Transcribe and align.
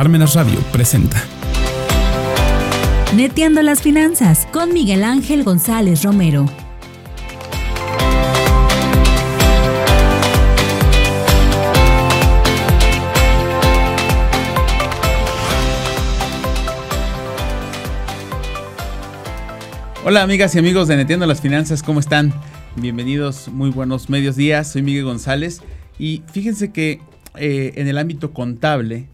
Parmenas 0.00 0.34
Radio 0.34 0.58
presenta. 0.72 1.22
Neteando 3.14 3.60
las 3.60 3.82
finanzas 3.82 4.48
con 4.50 4.72
Miguel 4.72 5.04
Ángel 5.04 5.44
González 5.44 6.04
Romero. 6.04 6.46
Hola 20.06 20.22
amigas 20.22 20.54
y 20.54 20.60
amigos 20.60 20.88
de 20.88 20.96
Neteando 20.96 21.26
las 21.26 21.42
Finanzas, 21.42 21.82
¿cómo 21.82 22.00
están? 22.00 22.32
Bienvenidos, 22.76 23.48
muy 23.48 23.68
buenos 23.68 24.08
medios 24.08 24.34
días, 24.34 24.72
soy 24.72 24.80
Miguel 24.80 25.04
González 25.04 25.60
y 25.98 26.22
fíjense 26.32 26.72
que 26.72 27.02
eh, 27.36 27.74
en 27.74 27.86
el 27.86 27.98
ámbito 27.98 28.32
contable, 28.32 29.10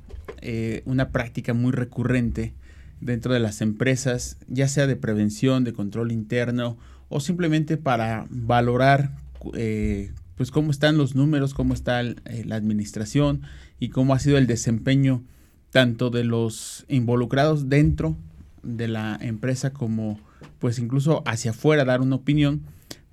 eh, 0.48 0.82
una 0.84 1.10
práctica 1.10 1.54
muy 1.54 1.72
recurrente 1.72 2.54
dentro 3.00 3.34
de 3.34 3.40
las 3.40 3.60
empresas, 3.60 4.38
ya 4.46 4.68
sea 4.68 4.86
de 4.86 4.94
prevención, 4.94 5.64
de 5.64 5.72
control 5.72 6.12
interno 6.12 6.78
o 7.08 7.18
simplemente 7.18 7.76
para 7.76 8.28
valorar 8.30 9.10
eh, 9.54 10.12
pues 10.36 10.52
cómo 10.52 10.70
están 10.70 10.98
los 10.98 11.16
números, 11.16 11.52
cómo 11.52 11.74
está 11.74 12.00
la 12.04 12.54
administración 12.54 13.42
y 13.80 13.88
cómo 13.88 14.14
ha 14.14 14.20
sido 14.20 14.38
el 14.38 14.46
desempeño 14.46 15.24
tanto 15.70 16.10
de 16.10 16.22
los 16.22 16.84
involucrados 16.86 17.68
dentro 17.68 18.16
de 18.62 18.86
la 18.86 19.18
empresa 19.20 19.72
como 19.72 20.20
pues 20.60 20.78
incluso 20.78 21.24
hacia 21.26 21.50
afuera 21.50 21.84
dar 21.84 22.00
una 22.02 22.14
opinión, 22.14 22.62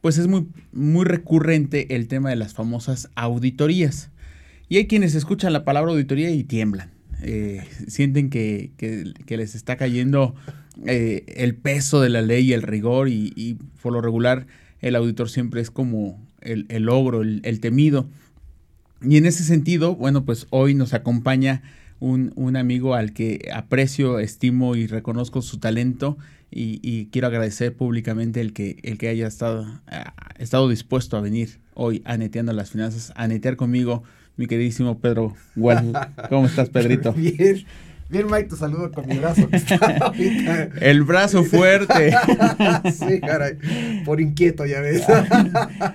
pues 0.02 0.20
es 0.20 0.28
muy, 0.28 0.48
muy 0.72 1.04
recurrente 1.06 1.96
el 1.96 2.08
tema 2.08 2.30
de 2.30 2.36
las 2.36 2.54
famosas 2.54 3.10
auditorías. 3.16 4.12
Y 4.70 4.78
hay 4.78 4.86
quienes 4.86 5.16
escuchan 5.16 5.52
la 5.52 5.66
palabra 5.66 5.94
auditoría 5.94 6.30
y 6.30 6.44
tiemblan. 6.44 6.92
Eh, 7.22 7.64
sienten 7.88 8.30
que, 8.30 8.72
les 9.28 9.56
está 9.56 9.78
cayendo 9.78 10.36
eh, 10.86 11.24
el 11.28 11.56
peso 11.56 12.02
de 12.02 12.10
la 12.10 12.22
ley 12.22 12.50
y 12.50 12.54
el 12.54 12.62
rigor 12.62 13.10
y, 13.10 13.58
por 13.82 13.94
lo 13.94 14.02
regular 14.02 14.48
el 14.82 14.96
auditor 14.96 15.30
siempre 15.30 15.62
es 15.62 15.72
como 15.72 16.20
el, 16.42 16.66
el 16.70 16.90
ogro, 16.90 17.22
el, 17.22 17.60
temido. 17.62 18.08
Y 19.02 19.18
en 19.18 19.26
ese 19.26 19.44
sentido, 19.44 19.96
bueno, 19.96 20.26
pues 20.26 20.48
hoy 20.50 20.76
nos 20.76 20.94
acompaña 20.94 21.62
un, 22.00 22.34
un, 22.36 22.58
amigo 22.58 22.96
al 22.96 23.14
que 23.14 23.50
aprecio, 23.54 24.20
estimo 24.20 24.76
y 24.76 24.88
reconozco 24.88 25.42
su 25.42 25.60
talento 25.60 26.18
y, 26.56 27.08
quiero 27.12 27.28
agradecer 27.28 27.76
públicamente 27.76 28.42
el 28.42 28.54
que, 28.54 28.78
el 28.84 28.98
que 28.98 29.10
haya 29.10 29.28
estado, 29.28 29.82
estado 30.38 30.70
dispuesto 30.70 31.18
a 31.18 31.22
venir 31.22 31.60
hoy 31.74 32.02
a 32.06 32.18
las 32.18 32.72
Finanzas, 32.72 33.12
a 33.16 33.28
netear 33.28 33.56
conmigo 33.56 34.04
mi 34.38 34.48
queridísimo 34.48 35.00
Pedro 35.00 35.36
¿Cómo 36.30 36.48
estás, 36.48 36.70
Pedrito? 36.70 37.14
Bien. 37.18 37.66
Bien, 38.14 38.28
Mike, 38.30 38.50
te 38.50 38.56
saludo 38.58 38.92
con 38.92 39.08
mi 39.08 39.18
brazo. 39.18 39.50
El 40.82 41.02
brazo 41.02 41.44
fuerte. 41.44 42.12
sí, 42.94 43.20
caray. 43.20 43.58
Por 44.06 44.22
inquieto, 44.22 44.68
ya 44.68 44.82
ves. 44.82 45.04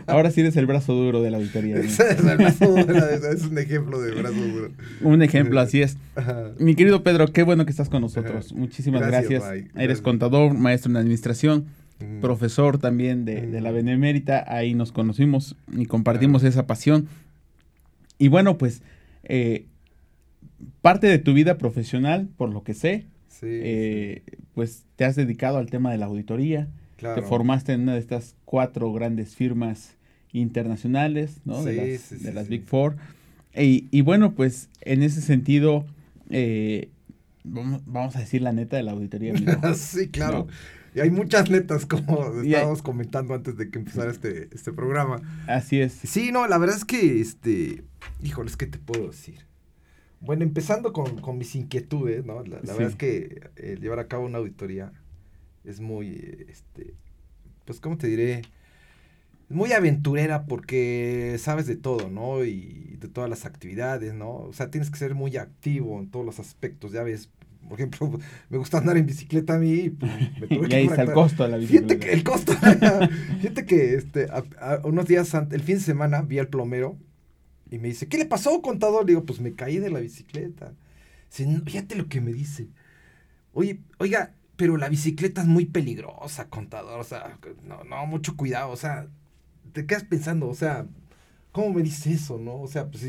Ahora 0.08 0.32
sí 0.32 0.40
eres 0.40 0.56
el 0.56 0.66
brazo 0.66 0.94
duro 0.94 1.22
de 1.22 1.30
la 1.30 1.36
auditoría. 1.36 1.76
Es, 1.76 2.00
el 2.00 2.36
brazo 2.36 2.66
duro, 2.66 2.96
es 3.06 3.44
un 3.44 3.56
ejemplo 3.58 4.00
de 4.00 4.10
brazo 4.12 4.34
duro. 4.34 4.70
Un 5.00 5.22
ejemplo, 5.22 5.60
así 5.60 5.80
es. 5.80 5.96
Mi 6.58 6.74
querido 6.74 7.04
Pedro, 7.04 7.28
qué 7.28 7.44
bueno 7.44 7.64
que 7.64 7.70
estás 7.70 7.88
con 7.88 8.02
nosotros. 8.02 8.52
Muchísimas 8.52 9.06
gracias. 9.06 9.44
Eres 9.76 10.00
contador, 10.00 10.54
maestro 10.54 10.90
en 10.90 10.96
administración, 10.96 11.66
profesor 12.20 12.78
también 12.78 13.26
de, 13.26 13.60
la 13.60 13.70
Benemérita. 13.70 14.44
Ahí 14.48 14.74
nos 14.74 14.90
conocimos 14.90 15.54
y 15.70 15.86
compartimos 15.86 16.42
esa 16.42 16.66
pasión. 16.66 17.06
Y 18.18 18.28
bueno, 18.28 18.58
pues 18.58 18.82
eh, 19.24 19.66
parte 20.82 21.06
de 21.06 21.18
tu 21.18 21.32
vida 21.34 21.58
profesional, 21.58 22.28
por 22.36 22.50
lo 22.50 22.62
que 22.62 22.74
sé, 22.74 23.06
eh, 23.42 24.22
pues 24.54 24.84
te 24.96 25.04
has 25.04 25.16
dedicado 25.16 25.58
al 25.58 25.70
tema 25.70 25.92
de 25.92 25.98
la 25.98 26.06
auditoría. 26.06 26.68
Te 26.96 27.22
formaste 27.22 27.72
en 27.74 27.82
una 27.82 27.94
de 27.94 28.00
estas 28.00 28.34
cuatro 28.44 28.92
grandes 28.92 29.36
firmas 29.36 29.96
internacionales, 30.32 31.40
¿no? 31.44 31.62
de 31.62 32.00
las, 32.34 32.48
Big 32.48 32.64
Four. 32.64 32.96
Y, 33.54 34.00
bueno, 34.00 34.34
pues 34.34 34.68
en 34.80 35.02
ese 35.04 35.20
sentido, 35.20 35.86
eh, 36.30 36.88
vamos, 37.44 38.16
a 38.16 38.18
decir 38.18 38.42
la 38.42 38.52
neta 38.52 38.76
de 38.76 38.82
la 38.82 38.92
auditoría. 38.92 39.34
sí, 39.76 40.08
claro. 40.08 40.48
Y 40.98 41.00
hay 41.00 41.10
muchas 41.12 41.48
netas, 41.48 41.86
como 41.86 42.40
estábamos 42.42 42.82
comentando 42.82 43.32
antes 43.32 43.56
de 43.56 43.70
que 43.70 43.78
empezara 43.78 44.10
este, 44.10 44.48
este 44.52 44.72
programa. 44.72 45.20
Así 45.46 45.80
es. 45.80 45.92
Sí, 45.92 46.32
no, 46.32 46.48
la 46.48 46.58
verdad 46.58 46.76
es 46.76 46.84
que, 46.84 47.20
este, 47.20 47.84
híjoles, 48.20 48.56
¿qué 48.56 48.66
te 48.66 48.78
puedo 48.78 49.06
decir? 49.06 49.46
Bueno, 50.20 50.42
empezando 50.42 50.92
con, 50.92 51.38
mis 51.38 51.54
inquietudes, 51.54 52.26
¿no? 52.26 52.42
La, 52.42 52.58
verdad 52.58 52.88
es 52.88 52.96
que 52.96 53.48
el 53.54 53.80
llevar 53.80 54.00
a 54.00 54.08
cabo 54.08 54.26
una 54.26 54.38
auditoría 54.38 54.92
es 55.62 55.78
muy, 55.78 56.46
este, 56.48 56.94
pues, 57.64 57.78
¿cómo 57.78 57.96
te 57.96 58.08
diré? 58.08 58.42
Muy 59.48 59.72
aventurera 59.72 60.46
porque 60.46 61.36
sabes 61.38 61.68
de 61.68 61.76
todo, 61.76 62.10
¿no? 62.10 62.44
Y 62.44 62.96
de 62.98 63.06
todas 63.06 63.30
las 63.30 63.46
actividades, 63.46 64.14
¿no? 64.14 64.34
O 64.34 64.52
sea, 64.52 64.68
tienes 64.72 64.90
que 64.90 64.98
ser 64.98 65.14
muy 65.14 65.36
activo 65.36 66.00
en 66.00 66.10
todos 66.10 66.26
los 66.26 66.40
aspectos, 66.40 66.90
ya 66.90 67.04
ves, 67.04 67.30
por 67.68 67.78
ejemplo, 67.78 68.18
me 68.50 68.58
gusta 68.58 68.78
andar 68.78 68.96
en 68.96 69.06
bicicleta 69.06 69.54
a 69.54 69.58
mí. 69.58 69.90
Pues, 69.90 70.12
y 70.50 70.74
ahí 70.74 70.86
está 70.86 71.02
el 71.02 71.12
costo 71.12 71.44
de 71.44 71.50
la 71.50 71.56
bicicleta. 71.58 71.86
Fíjate 71.86 72.06
que 72.06 72.12
el 72.12 72.24
costo. 72.24 72.52
fíjate 73.40 73.66
que 73.66 73.94
este, 73.94 74.28
unos 74.84 75.06
días 75.06 75.34
antes, 75.34 75.58
el 75.58 75.64
fin 75.64 75.76
de 75.76 75.82
semana, 75.82 76.22
vi 76.22 76.38
al 76.38 76.48
plomero 76.48 76.96
y 77.70 77.78
me 77.78 77.88
dice, 77.88 78.08
¿qué 78.08 78.18
le 78.18 78.26
pasó, 78.26 78.60
contador? 78.62 79.04
Le 79.04 79.12
digo, 79.12 79.24
pues 79.24 79.40
me 79.40 79.54
caí 79.54 79.78
de 79.78 79.90
la 79.90 80.00
bicicleta. 80.00 80.74
fíjate 81.30 81.96
lo 81.96 82.08
que 82.08 82.20
me 82.20 82.32
dice. 82.32 82.68
Oye, 83.52 83.80
oiga, 83.98 84.34
pero 84.56 84.76
la 84.76 84.88
bicicleta 84.88 85.42
es 85.42 85.46
muy 85.46 85.66
peligrosa, 85.66 86.48
contador. 86.48 87.00
O 87.00 87.04
sea, 87.04 87.38
no, 87.64 87.84
no, 87.84 88.06
mucho 88.06 88.36
cuidado. 88.36 88.70
O 88.70 88.76
sea, 88.76 89.08
te 89.72 89.86
quedas 89.86 90.04
pensando, 90.04 90.48
o 90.48 90.54
sea, 90.54 90.86
¿cómo 91.52 91.74
me 91.74 91.82
dice 91.82 92.12
eso, 92.12 92.38
no? 92.38 92.60
O 92.60 92.68
sea, 92.68 92.90
pues 92.90 93.04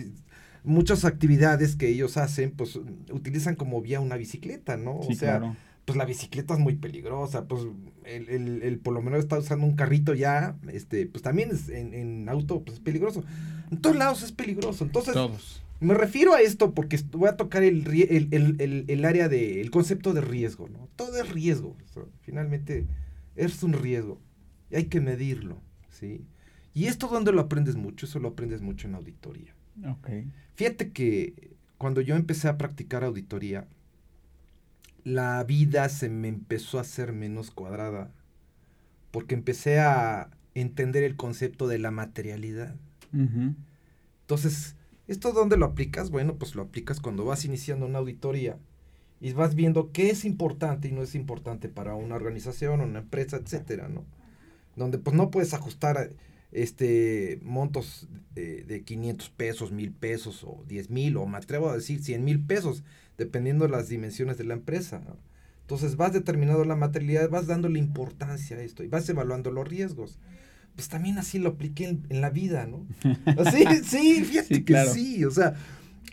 muchas 0.64 1.06
actividades 1.06 1.76
que 1.76 1.90
ellos 1.90 2.18
hacen, 2.18 2.52
pues 2.52 2.80
utilizan 3.12 3.56
como 3.56 3.82
vía 3.82 4.00
una 4.00 4.18
bicicleta, 4.18 4.78
¿no? 4.78 5.00
o 5.00 5.14
sea, 5.14 5.56
pues 5.86 5.98
la 5.98 6.06
bicicleta 6.06 6.54
es 6.54 6.60
muy 6.60 6.76
peligrosa, 6.76 7.48
pues 7.48 7.64
el, 8.06 8.30
el, 8.30 8.62
el, 8.62 8.80
por 8.80 8.94
lo 8.94 9.02
menos 9.02 9.20
está 9.20 9.40
usando 9.40 9.66
un 9.66 9.76
carrito 9.76 10.14
ya, 10.14 10.56
este, 10.72 11.08
pues 11.08 11.24
también 11.24 11.50
es 11.52 11.70
en, 11.70 11.94
en 11.96 12.30
auto, 12.30 12.62
pues 12.62 12.76
es 12.76 12.80
peligroso. 12.80 13.24
En 13.72 13.80
todos 13.82 13.96
lados 13.96 14.22
es 14.22 14.32
peligroso. 14.32 14.84
Entonces, 14.84 15.16
me 15.80 15.94
refiero 15.94 16.36
a 16.36 16.42
esto 16.42 16.74
porque 16.74 17.00
voy 17.12 17.30
a 17.30 17.38
tocar 17.38 17.64
el, 17.64 17.88
el, 17.88 18.86
el, 18.88 19.06
área 19.06 19.30
del 19.30 19.72
concepto 19.72 20.14
de 20.14 20.22
riesgo, 20.22 20.70
¿no? 20.70 20.90
Todo 20.96 21.20
es 21.20 21.30
riesgo. 21.30 21.76
finalmente, 22.22 22.86
es 23.36 23.64
un 23.64 23.74
riesgo. 23.74 24.22
Y 24.70 24.76
hay 24.76 24.86
que 24.86 25.02
medirlo, 25.02 25.62
¿sí? 25.90 26.26
Y 26.74 26.86
esto 26.86 27.08
donde 27.08 27.32
lo 27.32 27.42
aprendes 27.42 27.76
mucho, 27.76 28.06
eso 28.06 28.20
lo 28.20 28.30
aprendes 28.30 28.62
mucho 28.62 28.88
en 28.88 28.96
auditoría. 28.96 29.56
Okay. 30.00 30.32
Fíjate 30.56 30.92
que 30.92 31.52
cuando 31.78 32.02
yo 32.02 32.16
empecé 32.16 32.48
a 32.48 32.58
practicar 32.58 33.04
auditoría, 33.04 33.68
la 35.04 35.44
vida 35.44 35.88
se 35.90 36.10
me 36.10 36.28
empezó 36.28 36.78
a 36.78 36.82
hacer 36.82 37.14
menos 37.14 37.52
cuadrada 37.52 38.12
porque 39.12 39.36
empecé 39.36 39.80
a 39.80 40.30
entender 40.54 41.04
el 41.04 41.16
concepto 41.16 41.68
de 41.68 41.80
la 41.80 41.92
materialidad. 41.92 42.76
Entonces, 44.22 44.76
¿esto 45.08 45.32
dónde 45.32 45.58
lo 45.58 45.66
aplicas? 45.66 46.12
Bueno, 46.12 46.36
pues 46.36 46.56
lo 46.56 46.64
aplicas 46.64 47.00
cuando 47.00 47.26
vas 47.26 47.46
iniciando 47.46 47.86
una 47.86 48.00
auditoría 48.00 48.58
y 49.22 49.34
vas 49.34 49.56
viendo 49.56 49.92
qué 49.92 50.10
es 50.10 50.26
importante 50.26 50.90
y 50.90 50.92
no 50.92 51.02
es 51.02 51.16
importante 51.16 51.70
para 51.70 51.96
una 51.96 52.16
organización, 52.16 52.82
una 52.82 53.00
empresa, 53.00 53.38
etcétera, 53.38 53.90
¿no? 53.90 54.06
Donde 54.76 54.98
pues 54.98 55.16
no 55.16 55.32
puedes 55.32 55.54
ajustar 55.54 56.12
este 56.52 57.40
montos 57.44 58.08
de, 58.34 58.64
de 58.64 58.84
500 58.84 59.30
pesos, 59.30 59.72
mil 59.72 59.92
pesos 59.92 60.44
o 60.44 60.64
10 60.68 60.90
mil 60.90 61.18
o 61.18 61.26
me 61.26 61.38
atrevo 61.38 61.70
a 61.70 61.76
decir 61.76 62.04
100 62.04 62.24
mil 62.24 62.44
pesos, 62.46 62.84
dependiendo 63.18 63.66
de 63.66 63.72
las 63.72 63.90
dimensiones 63.90 64.38
de 64.38 64.46
la 64.46 64.54
empresa. 64.56 65.02
Entonces 65.62 65.96
vas 65.96 66.14
determinando 66.14 66.66
la 66.66 66.76
materialidad, 66.76 67.30
vas 67.30 67.48
dándole 67.48 67.80
importancia 67.80 68.58
a 68.58 68.62
esto 68.62 68.84
y 68.84 68.88
vas 68.88 69.08
evaluando 69.10 69.52
los 69.52 69.68
riesgos 69.68 70.20
pues 70.80 70.88
también 70.88 71.18
así 71.18 71.40
lo 71.40 71.50
apliqué 71.50 72.00
en, 72.08 72.22
la 72.22 72.30
vida, 72.30 72.66
¿no? 72.66 72.88
Así, 73.38 73.66
sí, 73.84 74.24
fíjate 74.24 74.64
que 74.64 74.86
sí, 74.86 75.26
o 75.26 75.32
sea, 75.32 75.56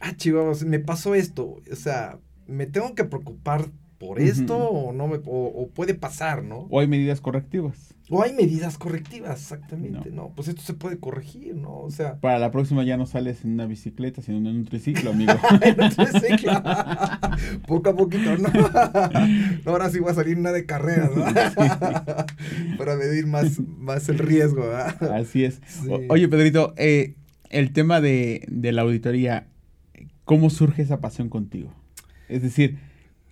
ah, 0.00 0.16
chivos, 0.16 0.64
me 0.64 0.80
pasó 0.80 1.14
esto, 1.14 1.62
o 1.70 1.76
sea, 1.76 2.18
me 2.48 2.66
tengo 2.66 2.92
que 2.96 3.04
preocupar 3.04 3.70
por 3.98 4.20
esto 4.20 4.56
o 4.56 4.92
no 4.92 5.08
me, 5.08 5.20
o, 5.24 5.70
puede 5.74 5.94
pasar, 5.94 6.44
¿no? 6.44 6.66
O 6.70 6.80
hay 6.80 6.86
medidas 6.86 7.20
correctivas. 7.20 7.94
O 8.08 8.22
hay 8.22 8.32
medidas 8.32 8.78
correctivas, 8.78 9.40
exactamente, 9.40 10.10
no. 10.10 10.32
Pues 10.36 10.48
esto 10.48 10.62
se 10.62 10.74
puede 10.74 10.98
corregir, 10.98 11.56
¿no? 11.56 11.78
O 11.78 11.90
sea. 11.90 12.20
Para 12.20 12.38
la 12.38 12.50
próxima 12.50 12.84
ya 12.84 12.96
no 12.96 13.06
sales 13.06 13.44
en 13.44 13.52
una 13.52 13.66
bicicleta, 13.66 14.22
sino 14.22 14.38
en 14.38 14.46
un 14.46 14.64
triciclo, 14.64 15.10
amigo. 15.10 15.32
en 15.62 15.82
un 15.82 15.90
triciclo. 15.90 16.52
Poco 17.66 17.90
a 17.90 17.96
poquito, 17.96 18.36
¿no? 18.36 18.48
Ahora 19.70 19.90
sí 19.90 19.98
va 19.98 20.10
a 20.10 20.14
salir 20.14 20.36
una 20.36 20.52
de 20.52 20.66
carreras, 20.66 21.10
¿no? 21.16 21.24
Para 22.76 22.96
medir 22.96 23.26
más, 23.26 23.60
más 23.60 24.08
el 24.08 24.18
riesgo, 24.18 24.62
¿verdad? 24.62 25.14
Así 25.14 25.44
es. 25.44 25.60
oye, 26.08 26.28
Pedrito, 26.28 26.74
eh, 26.76 27.14
el 27.50 27.72
tema 27.72 28.00
de, 28.00 28.44
de 28.48 28.72
la 28.72 28.82
auditoría, 28.82 29.48
¿cómo 30.24 30.50
surge 30.50 30.82
esa 30.82 31.00
pasión 31.00 31.28
contigo? 31.28 31.72
Es 32.28 32.42
decir, 32.42 32.78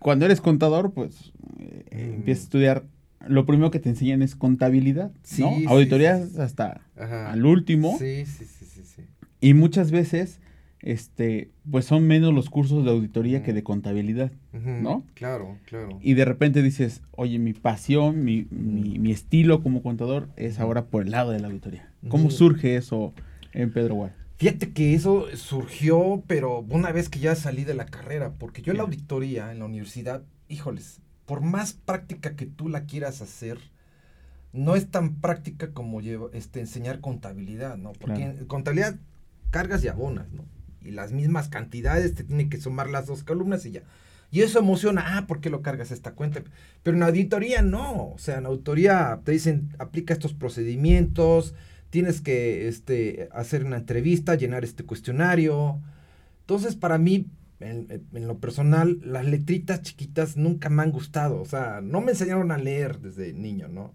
cuando 0.05 0.27
eres 0.27 0.43
contador, 0.43 0.93
pues 0.93 1.33
eh, 1.59 1.85
Mm. 1.91 2.15
empiezas 2.17 2.43
a 2.43 2.45
estudiar. 2.45 2.85
Lo 3.27 3.47
primero 3.47 3.71
que 3.71 3.79
te 3.79 3.89
enseñan 3.89 4.21
es 4.21 4.37
contabilidad, 4.37 5.11
Sí, 5.23 5.41
¿no? 5.41 5.57
sí, 5.57 5.65
Auditorías 5.67 6.29
sí, 6.33 6.41
hasta 6.43 6.83
Ajá. 6.95 7.33
al 7.33 7.47
último. 7.47 7.97
Sí, 7.99 8.27
sí, 8.27 8.45
sí, 8.45 8.67
sí, 8.67 8.83
sí. 8.85 9.03
Y 9.41 9.55
muchas 9.55 9.91
veces, 9.91 10.41
este, 10.81 11.49
pues 11.71 11.87
son 11.87 12.07
menos 12.07 12.35
los 12.35 12.51
cursos 12.51 12.85
de 12.85 12.91
auditoría 12.91 13.43
que 13.43 13.55
de 13.55 13.63
contabilidad. 13.63 14.31
Ujú, 14.53 14.69
¿No? 14.83 15.05
Claro, 15.15 15.57
claro. 15.65 15.99
Y 16.03 16.13
de 16.13 16.27
repente 16.27 16.61
dices, 16.63 17.01
oye, 17.13 17.39
mi 17.39 17.55
pasión, 17.55 18.25
mi, 18.27 18.47
mi, 18.51 18.99
mi 18.99 19.11
estilo 19.11 19.63
como 19.63 19.83
contador 19.83 20.29
es 20.37 20.61
ahora 20.61 20.85
por 20.85 21.05
el 21.05 21.13
lado 21.13 21.31
de 21.31 21.41
la 21.41 21.47
auditoría. 21.47 21.89
¿Cómo 22.11 22.31
surge 22.31 22.77
eso 22.77 23.15
en 23.55 23.73
Pedro 23.73 23.95
Guay? 23.95 24.11
Fíjate 24.37 24.73
que 24.73 24.95
eso 24.95 25.27
surgió, 25.37 26.23
pero 26.27 26.61
una 26.69 26.91
vez 26.91 27.09
que 27.09 27.21
ya 27.21 27.35
salí 27.37 27.65
de 27.65 27.75
la 27.75 27.87
carrera, 27.87 28.33
porque 28.39 28.63
yo 28.63 28.73
en 28.73 28.79
la 28.79 28.85
auditoría, 28.85 29.53
en 29.53 29.61
la 29.61 29.65
universidad, 29.67 30.23
híjoles, 30.49 31.01
por 31.25 31.41
más 31.41 31.73
práctica 31.73 32.35
que 32.35 32.47
tú 32.47 32.69
la 32.69 32.85
quieras 32.85 33.21
hacer, 33.23 33.59
no 34.53 34.75
es 34.77 34.89
tan 34.91 35.17
práctica 35.17 35.71
como 35.73 36.01
lleva- 36.01 36.31
este, 36.33 36.61
enseñar 36.61 37.01
contabilidad, 37.01 37.77
¿no? 37.77 37.93
Porque 37.93 38.23
Claro. 38.23 38.39
en 38.39 38.47
contabilidad 38.47 38.97
cargas 39.51 39.85
y 39.85 39.89
abonas, 39.89 40.31
¿no? 40.33 40.45
Y 40.83 40.91
las 40.91 41.13
mismas 41.13 41.49
cantidades 41.49 42.15
te 42.15 42.25
tienen 42.25 42.51
que 42.51 42.61
sumar 42.61 42.91
las 42.91 43.07
dos 43.07 43.23
columnas 43.23 43.65
y 43.67 43.71
ya. 43.71 43.83
Y 44.31 44.43
eso 44.43 44.59
emociona, 44.59 45.17
ah, 45.17 45.27
¿por 45.29 45.41
qué 45.41 45.49
lo 45.49 45.63
cargas 45.63 45.93
a 45.93 45.95
esta 45.95 46.13
cuenta? 46.13 46.43
Pero 46.83 46.97
en 46.97 47.05
auditoría 47.05 47.63
no, 47.63 48.09
o 48.13 48.19
sea, 48.19 48.39
en 48.39 48.47
auditoría 48.47 49.21
te 49.25 49.31
dicen, 49.33 49.71
aplica 49.79 50.13
estos 50.13 50.35
procedimientos, 50.35 51.55
tienes 51.95 52.21
que 52.21 52.67
este, 52.67 53.29
hacer 53.31 53.65
una 53.65 53.77
entrevista, 53.77 54.35
llenar 54.35 54.65
este 54.65 54.83
cuestionario. 54.83 55.79
Entonces, 56.41 56.75
para 56.75 56.99
mí, 56.99 57.29
en, 57.61 57.87
en 58.13 58.27
lo 58.27 58.39
personal, 58.39 58.99
las 59.05 59.25
letritas 59.25 59.81
chiquitas 59.83 60.37
nunca 60.37 60.71
me 60.71 60.83
han 60.83 60.91
gustado, 60.91 61.41
o 61.41 61.45
sea, 61.45 61.81
no 61.81 62.01
me 62.01 62.11
enseñaron 62.11 62.51
a 62.51 62.59
leer 62.59 62.99
desde 62.99 63.33
niño, 63.33 63.69
¿no? 63.69 63.95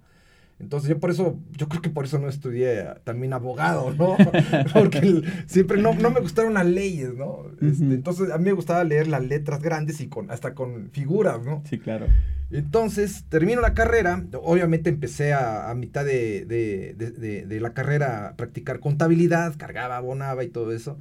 Entonces 0.61 0.89
yo 0.89 0.97
por 0.99 1.09
eso, 1.11 1.37
yo 1.57 1.67
creo 1.67 1.81
que 1.81 1.89
por 1.89 2.05
eso 2.05 2.19
no 2.19 2.29
estudié 2.29 2.85
también 3.03 3.33
abogado, 3.33 3.93
¿no? 3.93 4.15
Porque 4.73 4.99
el- 4.99 5.25
siempre 5.47 5.81
no, 5.81 5.93
no 5.93 6.09
me 6.09 6.21
gustaron 6.21 6.53
las 6.53 6.65
leyes, 6.67 7.13
¿no? 7.15 7.43
Este, 7.61 7.83
entonces 7.83 8.31
a 8.31 8.37
mí 8.37 8.45
me 8.45 8.53
gustaba 8.53 8.85
leer 8.85 9.07
las 9.07 9.25
letras 9.25 9.61
grandes 9.61 9.99
y 9.99 10.07
con 10.07 10.31
hasta 10.31 10.53
con 10.55 10.89
figuras, 10.91 11.43
¿no? 11.43 11.63
Sí, 11.69 11.79
claro. 11.79 12.07
Entonces 12.51 13.25
termino 13.29 13.61
la 13.61 13.73
carrera, 13.75 14.25
obviamente 14.41 14.89
empecé 14.89 15.33
a, 15.33 15.69
a 15.69 15.75
mitad 15.75 16.03
de, 16.03 16.45
de- 16.45 16.95
de- 16.97 17.11
de- 17.11 17.45
de 17.45 17.59
la 17.61 17.73
carrera 17.73 18.29
a 18.29 18.35
practicar 18.35 18.79
contabilidad, 18.79 19.55
cargaba, 19.57 19.97
abonaba 19.97 20.43
y 20.43 20.49
todo 20.49 20.71
eso. 20.71 20.97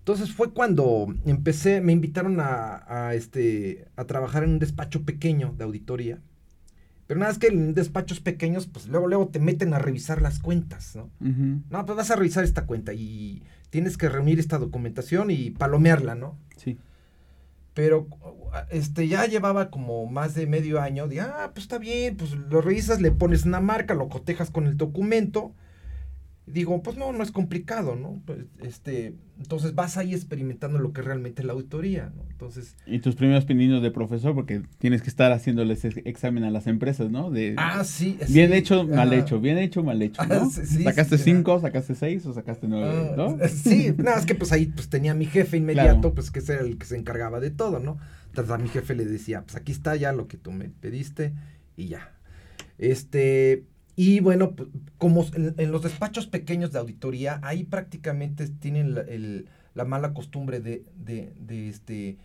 Entonces 0.00 0.32
fue 0.32 0.52
cuando 0.52 1.06
empecé, 1.24 1.80
me 1.80 1.92
invitaron 1.92 2.40
a, 2.40 2.84
a, 2.88 3.14
este, 3.14 3.86
a 3.96 4.04
trabajar 4.04 4.42
en 4.44 4.50
un 4.50 4.58
despacho 4.58 5.02
pequeño 5.04 5.54
de 5.56 5.64
auditoría. 5.64 6.18
Pero 7.06 7.20
nada, 7.20 7.32
es 7.32 7.38
que 7.38 7.48
en 7.48 7.74
despachos 7.74 8.20
pequeños, 8.20 8.66
pues 8.66 8.88
luego, 8.88 9.06
luego 9.06 9.28
te 9.28 9.38
meten 9.38 9.74
a 9.74 9.78
revisar 9.78 10.22
las 10.22 10.38
cuentas, 10.40 10.96
¿no? 10.96 11.10
No, 11.70 11.84
pues 11.86 11.96
vas 11.96 12.10
a 12.10 12.16
revisar 12.16 12.44
esta 12.44 12.66
cuenta 12.66 12.92
y 12.94 13.42
tienes 13.70 13.96
que 13.98 14.08
reunir 14.08 14.38
esta 14.40 14.58
documentación 14.58 15.30
y 15.30 15.50
palomearla, 15.50 16.14
¿no? 16.14 16.36
Sí. 16.56 16.78
Pero 17.74 18.08
este 18.70 19.08
ya 19.08 19.26
llevaba 19.26 19.70
como 19.70 20.06
más 20.06 20.34
de 20.34 20.46
medio 20.46 20.80
año. 20.80 21.08
De, 21.08 21.20
ah, 21.20 21.50
pues 21.52 21.64
está 21.64 21.78
bien, 21.78 22.16
pues 22.16 22.32
lo 22.32 22.60
revisas, 22.60 23.00
le 23.00 23.10
pones 23.10 23.44
una 23.44 23.60
marca, 23.60 23.94
lo 23.94 24.08
cotejas 24.08 24.50
con 24.50 24.66
el 24.66 24.76
documento. 24.76 25.52
Digo, 26.46 26.82
pues 26.82 26.98
no, 26.98 27.10
no 27.12 27.22
es 27.22 27.32
complicado, 27.32 27.96
¿no? 27.96 28.20
Pues, 28.26 28.40
este, 28.62 29.14
entonces 29.38 29.74
vas 29.74 29.96
ahí 29.96 30.12
experimentando 30.12 30.78
lo 30.78 30.92
que 30.92 31.00
es 31.00 31.06
realmente 31.06 31.42
la 31.42 31.54
auditoría, 31.54 32.12
¿no? 32.14 32.22
Entonces, 32.30 32.76
Y 32.86 32.98
tus 32.98 33.14
primeros 33.16 33.46
pininos 33.46 33.82
de 33.82 33.90
profesor, 33.90 34.34
porque 34.34 34.60
tienes 34.76 35.00
que 35.00 35.08
estar 35.08 35.32
haciéndoles 35.32 35.86
ex- 35.86 36.02
examen 36.04 36.44
a 36.44 36.50
las 36.50 36.66
empresas, 36.66 37.10
¿no? 37.10 37.30
De, 37.30 37.54
ah, 37.56 37.82
sí. 37.84 38.18
bien 38.28 38.50
sí, 38.50 38.56
hecho, 38.58 38.86
mal 38.86 39.14
hecho, 39.14 39.40
bien 39.40 39.56
hecho, 39.56 39.82
mal 39.82 40.02
hecho, 40.02 40.20
Ah, 40.20 40.26
¿no? 40.26 40.50
sí, 40.50 40.66
sí, 40.66 40.84
¿Sacaste 40.84 41.16
cinco, 41.16 41.58
sacaste 41.60 41.94
seis 41.94 42.26
o 42.26 42.34
sacaste 42.34 42.68
nueve, 42.68 43.12
Ah, 43.12 43.14
no? 43.16 43.38
Sí, 43.48 43.94
nada, 43.96 44.18
es 44.18 44.26
que 44.26 44.34
pues 44.34 44.52
ahí 44.52 44.66
pues 44.66 44.90
tenía 44.90 45.12
a 45.12 45.14
mi 45.14 45.24
jefe 45.24 45.56
inmediato, 45.56 46.00
Claro. 46.00 46.14
pues 46.14 46.30
que 46.30 46.40
era 46.40 46.60
el 46.60 46.76
que 46.76 46.84
se 46.84 46.98
encargaba 46.98 47.40
de 47.40 47.52
todo, 47.52 47.80
¿no? 47.80 47.96
Entonces 48.26 48.52
a 48.52 48.58
mi 48.58 48.68
jefe 48.68 48.94
le 48.94 49.06
decía, 49.06 49.40
pues 49.44 49.56
aquí 49.56 49.72
está 49.72 49.96
ya 49.96 50.12
lo 50.12 50.28
que 50.28 50.36
tú 50.36 50.52
me 50.52 50.68
pediste 50.68 51.32
y 51.74 51.86
ya. 51.86 52.10
Este, 52.76 53.64
y 53.96 54.20
bueno, 54.20 54.52
pues, 54.52 54.68
como 54.98 55.24
en, 55.34 55.70
los 55.70 55.82
despachos 55.82 56.26
pequeños 56.26 56.72
de 56.72 56.78
auditoría, 56.78 57.40
ahí 57.42 57.64
prácticamente 57.64 58.48
tienen 58.48 58.94
la, 58.94 59.00
el- 59.02 59.46
la 59.74 59.84
mala 59.84 60.14
costumbre 60.14 60.60
de, 60.60 60.84
de, 61.04 61.32
de, 61.40 61.68
este, 61.68 62.16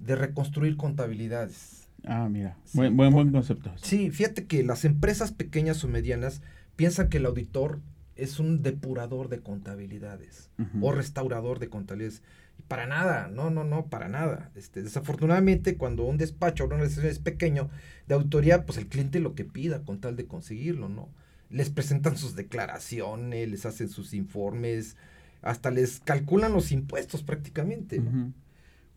de 0.00 0.16
reconstruir 0.16 0.76
contabilidades. 0.76 1.88
Ah, 2.04 2.28
mira, 2.28 2.56
Sí, 2.64 2.78
buen, 2.78 3.12
buen, 3.12 3.30
concepto. 3.32 3.72
Sí, 3.76 4.10
fíjate 4.10 4.46
que 4.46 4.62
las 4.64 4.84
empresas 4.84 5.32
pequeñas 5.32 5.82
o 5.84 5.88
medianas 5.88 6.42
piensan 6.76 7.08
que 7.08 7.18
el 7.18 7.26
auditor 7.26 7.80
es 8.16 8.38
un 8.40 8.62
depurador 8.62 9.28
de 9.28 9.40
contabilidades 9.40 10.50
o 10.80 10.90
restaurador 10.92 11.58
de 11.58 11.68
contabilidades. 11.68 12.22
Para 12.68 12.86
nada, 12.86 13.28
no, 13.28 13.50
no, 13.50 13.64
no, 13.64 13.86
para 13.86 14.08
nada. 14.08 14.50
Este, 14.56 14.82
desafortunadamente, 14.82 15.76
cuando 15.76 16.04
un 16.04 16.18
despacho 16.18 16.64
o 16.64 16.66
una 16.66 16.76
organización 16.76 17.10
es 17.10 17.18
pequeño 17.20 17.70
de 18.08 18.14
autoría, 18.14 18.66
pues 18.66 18.78
el 18.78 18.88
cliente 18.88 19.20
lo 19.20 19.34
que 19.34 19.44
pida 19.44 19.84
con 19.84 20.00
tal 20.00 20.16
de 20.16 20.26
conseguirlo, 20.26 20.88
¿no? 20.88 21.08
Les 21.48 21.70
presentan 21.70 22.16
sus 22.16 22.34
declaraciones, 22.34 23.48
les 23.48 23.66
hacen 23.66 23.88
sus 23.88 24.14
informes, 24.14 24.96
hasta 25.42 25.70
les 25.70 26.00
calculan 26.00 26.52
los 26.52 26.72
impuestos 26.72 27.22
prácticamente. 27.22 28.02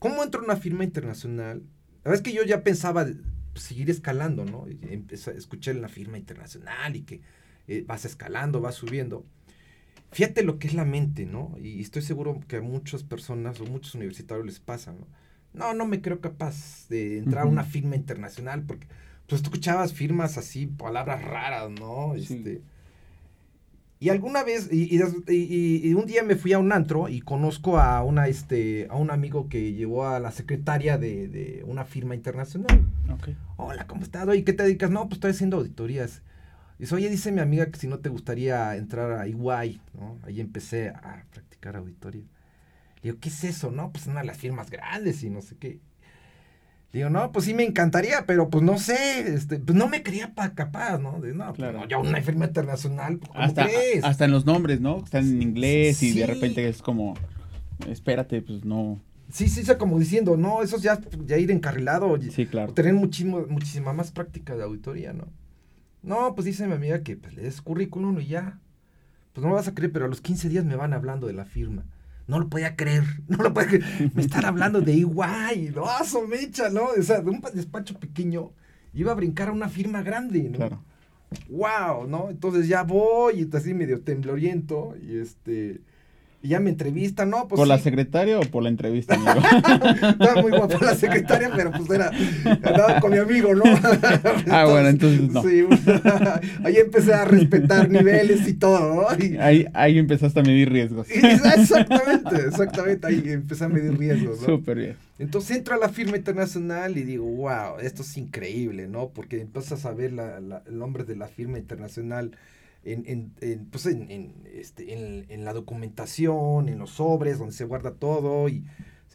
¿Cómo 0.00 0.24
entro 0.24 0.40
a 0.40 0.44
una 0.44 0.56
firma 0.56 0.82
internacional? 0.82 1.62
La 2.02 2.10
verdad 2.10 2.14
es 2.14 2.22
que 2.22 2.36
yo 2.36 2.42
ya 2.42 2.64
pensaba 2.64 3.06
pues, 3.52 3.64
seguir 3.64 3.90
escalando, 3.90 4.44
¿no? 4.44 4.66
Empecé, 4.82 5.36
escuché 5.36 5.70
en 5.70 5.82
la 5.82 5.88
firma 5.88 6.18
internacional 6.18 6.96
y 6.96 7.02
que 7.02 7.20
eh, 7.68 7.84
vas 7.86 8.04
escalando, 8.04 8.60
vas 8.60 8.74
subiendo. 8.74 9.24
Fíjate 10.12 10.42
lo 10.42 10.58
que 10.58 10.66
es 10.66 10.74
la 10.74 10.84
mente, 10.84 11.24
¿no? 11.26 11.54
Y 11.62 11.80
estoy 11.80 12.02
seguro 12.02 12.40
que 12.48 12.56
a 12.56 12.60
muchas 12.62 13.02
personas 13.04 13.60
o 13.60 13.64
muchos 13.66 13.94
universitarios 13.94 14.44
les 14.46 14.58
pasa, 14.60 14.92
¿no? 14.92 15.06
No, 15.52 15.74
no 15.74 15.86
me 15.86 16.00
creo 16.00 16.20
capaz 16.20 16.88
de 16.88 17.18
entrar 17.18 17.44
a 17.44 17.46
una 17.46 17.64
firma 17.64 17.96
internacional 17.96 18.62
porque 18.62 18.86
pues 19.26 19.42
tú 19.42 19.48
escuchabas 19.48 19.92
firmas 19.92 20.36
así, 20.38 20.66
palabras 20.66 21.24
raras, 21.24 21.70
¿no? 21.70 22.14
Sí. 22.16 22.34
Este, 22.34 22.62
y 24.02 24.08
alguna 24.08 24.42
vez, 24.44 24.68
y, 24.72 24.92
y 24.94 24.96
des- 24.98 25.14
y- 25.28 25.88
y 25.90 25.94
un 25.94 26.06
día 26.06 26.22
me 26.22 26.34
fui 26.34 26.54
a 26.54 26.58
un 26.58 26.72
antro 26.72 27.08
y 27.10 27.20
conozco 27.20 27.78
a 27.78 28.02
una, 28.02 28.28
este, 28.28 28.86
a 28.90 28.96
un 28.96 29.10
amigo 29.10 29.48
que 29.50 29.74
llevó 29.74 30.06
a 30.06 30.18
la 30.20 30.30
secretaria 30.32 30.96
de, 30.96 31.28
de 31.28 31.62
una 31.66 31.84
firma 31.84 32.14
internacional. 32.14 32.80
Ok. 33.12 33.28
Hola, 33.58 33.86
¿cómo 33.86 34.02
estás? 34.02 34.26
Oye, 34.26 34.42
¿qué 34.42 34.54
te 34.54 34.62
dedicas? 34.62 34.90
No, 34.90 35.02
pues 35.02 35.16
estoy 35.18 35.32
haciendo 35.32 35.58
auditorías. 35.58 36.22
Dice, 36.80 36.94
oye, 36.94 37.10
dice 37.10 37.30
mi 37.30 37.40
amiga 37.40 37.66
que 37.66 37.78
si 37.78 37.86
no 37.86 37.98
te 37.98 38.08
gustaría 38.08 38.74
entrar 38.76 39.12
a 39.12 39.26
EY, 39.26 39.80
¿no? 39.94 40.18
Ahí 40.24 40.40
empecé 40.40 40.88
a 40.88 41.24
practicar 41.30 41.76
auditoría. 41.76 42.24
Le 43.02 43.10
digo, 43.10 43.18
¿qué 43.20 43.28
es 43.28 43.44
eso? 43.44 43.70
No, 43.70 43.92
pues 43.92 44.06
una 44.06 44.20
de 44.20 44.26
las 44.26 44.38
firmas 44.38 44.70
grandes 44.70 45.22
y 45.22 45.28
no 45.30 45.42
sé 45.42 45.56
qué. 45.56 45.78
Le 46.92 46.98
digo, 47.00 47.10
no, 47.10 47.30
pues 47.32 47.44
sí 47.44 47.54
me 47.54 47.64
encantaría, 47.64 48.24
pero 48.26 48.48
pues 48.48 48.64
no 48.64 48.78
sé, 48.78 49.34
este, 49.34 49.58
pues 49.58 49.76
no 49.76 49.88
me 49.88 50.02
creía 50.02 50.34
pa 50.34 50.54
capaz, 50.54 50.98
¿no? 50.98 51.20
De, 51.20 51.32
no, 51.34 51.44
pues, 51.48 51.56
Claro. 51.56 51.80
no, 51.80 51.88
ya 51.88 51.98
una 51.98 52.20
firma 52.22 52.46
internacional, 52.46 53.18
pues, 53.18 53.30
¿cómo 53.30 53.42
Hasta, 53.42 53.64
crees? 53.64 54.02
hasta 54.02 54.24
en 54.24 54.30
los 54.32 54.44
nombres, 54.46 54.80
¿no? 54.80 55.04
Están 55.04 55.24
en 55.26 55.42
inglés 55.42 56.02
y 56.02 56.14
de 56.18 56.26
repente 56.26 56.66
es 56.68 56.82
como, 56.82 57.14
espérate, 57.88 58.42
pues 58.42 58.64
no. 58.64 59.00
Sí, 59.30 59.48
sí, 59.48 59.62
sea, 59.64 59.78
como 59.78 59.98
diciendo, 59.98 60.36
no, 60.36 60.62
eso 60.62 60.78
ya, 60.78 60.98
ya 61.26 61.36
ir 61.38 61.50
encarrilado, 61.52 62.18
Sí, 62.30 62.46
claro. 62.46 62.70
o 62.72 62.74
tener 62.74 62.94
muchísimo, 62.94 63.46
muchísima 63.48 63.92
más 63.92 64.10
práctica 64.10 64.56
de 64.56 64.64
auditoría, 64.64 65.12
¿no? 65.12 65.28
No, 66.02 66.34
pues 66.34 66.46
dice 66.46 66.66
mi 66.66 66.74
amiga 66.74 67.02
que 67.02 67.16
pues, 67.16 67.34
le 67.34 67.42
des 67.42 67.60
currículum 67.60 68.18
y 68.20 68.26
ya. 68.26 68.58
Pues 69.32 69.42
no 69.42 69.50
me 69.50 69.56
vas 69.56 69.68
a 69.68 69.74
creer, 69.74 69.92
pero 69.92 70.06
a 70.06 70.08
los 70.08 70.20
15 70.20 70.48
días 70.48 70.64
me 70.64 70.76
van 70.76 70.92
hablando 70.92 71.26
de 71.26 71.32
la 71.32 71.44
firma. 71.44 71.84
No 72.26 72.38
lo 72.38 72.48
podía 72.48 72.76
creer, 72.76 73.04
no 73.28 73.38
lo 73.38 73.52
podía 73.52 73.68
creer. 73.68 74.10
Me 74.14 74.22
están 74.22 74.44
hablando 74.44 74.80
de 74.80 74.92
igual, 74.92 75.74
no, 75.74 75.84
¡Ah, 75.86 76.02
mecha, 76.28 76.70
¿no? 76.70 76.86
O 76.98 77.02
sea, 77.02 77.20
de 77.20 77.30
un 77.30 77.40
despacho 77.52 77.98
pequeño 77.98 78.52
iba 78.92 79.12
a 79.12 79.14
brincar 79.14 79.48
a 79.48 79.52
una 79.52 79.68
firma 79.68 80.02
grande, 80.02 80.42
¿no? 80.42 80.56
Claro. 80.56 80.84
wow, 81.48 82.06
¿no? 82.06 82.30
Entonces 82.30 82.66
ya 82.68 82.82
voy 82.82 83.42
y 83.42 83.56
así 83.56 83.74
medio 83.74 84.00
tembloriento 84.00 84.94
y 85.00 85.18
este 85.18 85.80
y 86.42 86.48
ya 86.48 86.60
me 86.60 86.70
entrevistan, 86.70 87.28
¿no? 87.30 87.46
Pues 87.48 87.58
¿Por 87.58 87.68
la 87.68 87.78
secretaria 87.78 88.38
o 88.38 88.42
por 88.42 88.62
la 88.62 88.70
entrevista, 88.70 89.14
amigo? 89.16 89.46
estaba 90.08 90.40
muy 90.40 90.52
guapa 90.52 90.78
la 90.84 90.94
secretaria, 90.94 91.50
pero 91.54 91.70
pues 91.70 91.90
era 91.90 92.10
andaba 92.62 92.98
con 93.00 93.12
mi 93.12 93.18
amigo, 93.18 93.54
¿no? 93.54 93.62
Ah, 94.50 94.64
bueno, 94.64 94.88
entonces 94.88 95.28
no. 95.30 95.42
Sí, 95.42 95.64
ahí 96.64 96.76
empecé 96.76 97.12
a 97.12 97.24
respetar 97.24 97.90
niveles 97.90 98.46
y 98.48 98.54
todo, 98.54 98.94
¿no? 98.94 99.24
Y- 99.24 99.36
ahí, 99.36 99.66
ahí 99.74 99.98
empezaste 99.98 100.40
a 100.40 100.42
medir 100.42 100.70
riesgos. 100.72 101.06
y- 101.10 101.18
exactamente, 101.24 102.36
exactamente, 102.46 103.06
ahí 103.06 103.22
empecé 103.26 103.64
a 103.64 103.68
medir 103.68 103.96
riesgos, 103.98 104.40
¿no? 104.40 104.46
Súper 104.46 104.78
bien. 104.78 104.96
Entonces 105.18 105.58
entro 105.58 105.74
a 105.74 105.78
la 105.78 105.90
firma 105.90 106.16
internacional 106.16 106.96
y 106.96 107.02
digo, 107.02 107.24
wow, 107.26 107.78
esto 107.82 108.00
es 108.02 108.16
increíble, 108.16 108.88
¿no? 108.88 109.08
Porque 109.10 109.40
empiezas 109.42 109.84
a 109.84 109.92
ver 109.92 110.12
la- 110.12 110.40
la- 110.40 110.62
el 110.66 110.78
nombre 110.78 111.04
de 111.04 111.16
la 111.16 111.28
firma 111.28 111.58
internacional 111.58 112.32
en, 112.84 113.04
en, 113.06 113.32
en, 113.40 113.66
pues 113.66 113.86
en, 113.86 114.10
en, 114.10 114.34
este, 114.52 114.94
en, 114.94 115.26
en 115.28 115.44
la 115.44 115.52
documentación, 115.52 116.68
en 116.68 116.78
los 116.78 116.90
sobres, 116.90 117.38
donde 117.38 117.54
se 117.54 117.64
guarda 117.64 117.94
todo. 117.94 118.48
Y, 118.48 118.64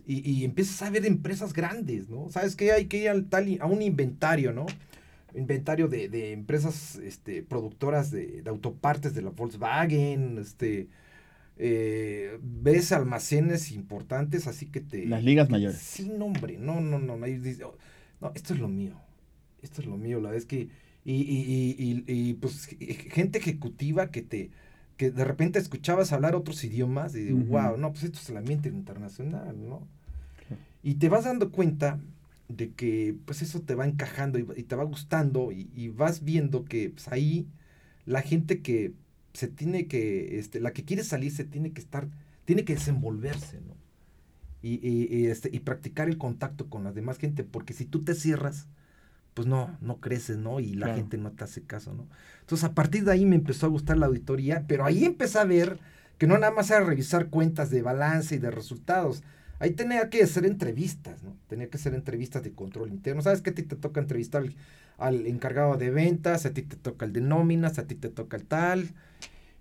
Y, 0.08 0.22
y 0.30 0.46
empiezas 0.46 0.84
a 0.84 0.92
ver 0.92 1.04
empresas 1.06 1.52
grandes, 1.52 2.10
¿no? 2.10 2.30
¿Sabes 2.30 2.56
qué? 2.56 2.72
Hay 2.72 2.86
que 2.86 2.98
ir 2.98 3.10
al 3.10 3.26
tal, 3.28 3.58
a 3.60 3.66
un 3.66 3.82
inventario, 3.82 4.54
¿no? 4.54 4.68
Inventario 5.34 5.88
de, 5.88 6.10
de 6.10 6.32
empresas 6.32 6.98
este, 6.98 7.42
productoras 7.42 8.12
de, 8.12 8.44
de, 8.44 8.50
autopartes 8.52 9.16
de 9.16 9.24
la 9.24 9.32
Volkswagen, 9.32 10.38
este, 10.38 10.90
eh, 11.58 12.38
ves 12.44 12.92
almacenes 12.92 13.72
importantes, 13.72 14.46
así 14.46 14.68
que 14.68 14.82
te... 14.82 15.08
Las 15.08 15.24
ligas 15.24 15.50
mayores. 15.50 15.80
Sí, 15.80 16.08
no, 16.16 16.26
hombre, 16.26 16.60
no, 16.60 16.82
no, 16.82 17.00
no, 17.00 17.18
no, 17.18 17.26
oh, 17.26 17.76
no, 18.22 18.32
esto 18.36 18.54
es 18.54 18.60
lo 18.60 18.68
mío, 18.68 18.94
esto 19.64 19.82
es 19.82 19.88
lo 19.88 19.98
mío, 19.98 20.22
la 20.22 20.30
vez 20.30 20.46
que... 20.46 20.70
Y, 21.06 21.14
y, 21.22 22.04
y, 22.08 22.30
y, 22.30 22.34
pues 22.34 22.66
gente 22.66 23.38
ejecutiva 23.38 24.10
que 24.10 24.24
te 24.24 24.50
que 24.98 25.12
de 25.12 25.26
repente 25.26 25.60
escuchabas 25.60 26.12
hablar 26.14 26.36
otros 26.36 26.64
idiomas 26.64 27.16
y 27.16 27.26
digo, 27.26 27.40
wow, 27.40 27.78
no, 27.78 27.92
pues 27.92 28.06
esto 28.06 28.20
es 28.20 28.30
el 28.30 28.38
ambiente 28.38 28.70
internacional, 28.70 29.56
¿no? 29.68 29.88
Y 30.84 30.96
te 30.96 31.10
vas 31.10 31.26
dando 31.26 31.52
cuenta 31.52 32.00
de 32.48 32.72
que 32.72 33.16
pues 33.26 33.42
eso 33.42 33.62
te 33.62 33.76
va 33.76 33.86
encajando 33.86 34.40
y, 34.40 34.44
te 34.44 34.76
va 34.76 34.84
gustando 34.84 35.52
y, 35.52 35.90
vas 35.90 36.24
viendo 36.24 36.64
que 36.66 36.92
pues, 36.92 37.08
ahí 37.10 37.48
la 38.06 38.22
gente 38.22 38.62
que 38.62 38.94
se 39.34 39.48
tiene 39.48 39.88
que, 39.88 40.40
este, 40.40 40.62
la 40.62 40.72
que 40.72 40.86
quiere 40.86 41.04
salir 41.04 41.32
se 41.32 41.44
tiene 41.44 41.72
que 41.72 41.82
estar, 41.82 42.08
tiene 42.46 42.64
que 42.64 42.76
desenvolverse, 42.76 43.60
¿no? 43.62 43.76
Y, 44.62 44.80
y, 44.88 45.28
este, 45.28 45.50
y 45.52 45.60
practicar 45.60 46.08
el 46.08 46.18
contacto 46.18 46.70
con 46.70 46.84
la 46.84 46.92
demás 46.92 47.20
gente, 47.20 47.44
porque 47.44 47.74
si 47.74 47.86
tú 47.86 48.04
te 48.04 48.16
cierras, 48.16 48.68
pues 49.36 49.48
no, 49.48 49.78
no 49.82 50.00
creces, 50.00 50.38
¿no? 50.38 50.60
Y 50.60 50.74
la 50.74 50.96
gente 50.96 51.18
no 51.18 51.32
te 51.32 51.44
hace 51.44 51.62
caso, 51.62 51.94
¿no? 51.94 52.08
Entonces 52.40 52.64
a 52.64 52.74
partir 52.74 53.04
de 53.04 53.12
ahí 53.12 53.26
me 53.26 53.36
empezó 53.36 53.68
a 53.68 53.70
gustar 53.70 53.98
la 53.98 54.08
auditoría, 54.08 54.64
pero 54.68 54.86
ahí 54.86 55.06
empecé 55.06 55.38
a 55.38 55.44
ver 55.44 55.78
que 56.18 56.26
no 56.26 56.38
nada 56.38 56.54
más 56.54 56.72
era 56.72 56.80
revisar 56.80 57.28
cuentas 57.28 57.70
de 57.70 57.82
balance 57.82 58.36
y 58.36 58.38
de 58.40 58.50
resultados. 58.50 59.24
Ahí 59.60 59.72
tenía 59.72 60.10
que 60.10 60.24
hacer 60.24 60.46
entrevistas, 60.46 61.22
¿no? 61.22 61.36
Tenía 61.48 61.70
que 61.70 61.78
hacer 61.78 61.94
entrevistas 61.94 62.44
de 62.44 62.54
control 62.54 62.90
interno. 62.90 63.22
¿Sabes 63.22 63.42
qué? 63.42 63.50
A 63.50 63.56
ti 63.56 63.64
te 63.64 63.76
toca 63.76 64.00
entrevistar 64.00 64.42
al, 64.42 64.56
al 64.98 65.28
encargado 65.28 65.76
de 65.76 65.92
ventas, 65.92 66.46
a 66.46 66.54
ti 66.54 66.62
te 66.62 66.78
toca 66.78 67.06
el 67.06 67.12
de 67.12 67.22
nóminas, 67.22 67.78
a 67.78 67.88
ti 67.88 67.96
te 67.96 68.08
toca 68.10 68.38
el 68.38 68.46
tal. 68.46 68.94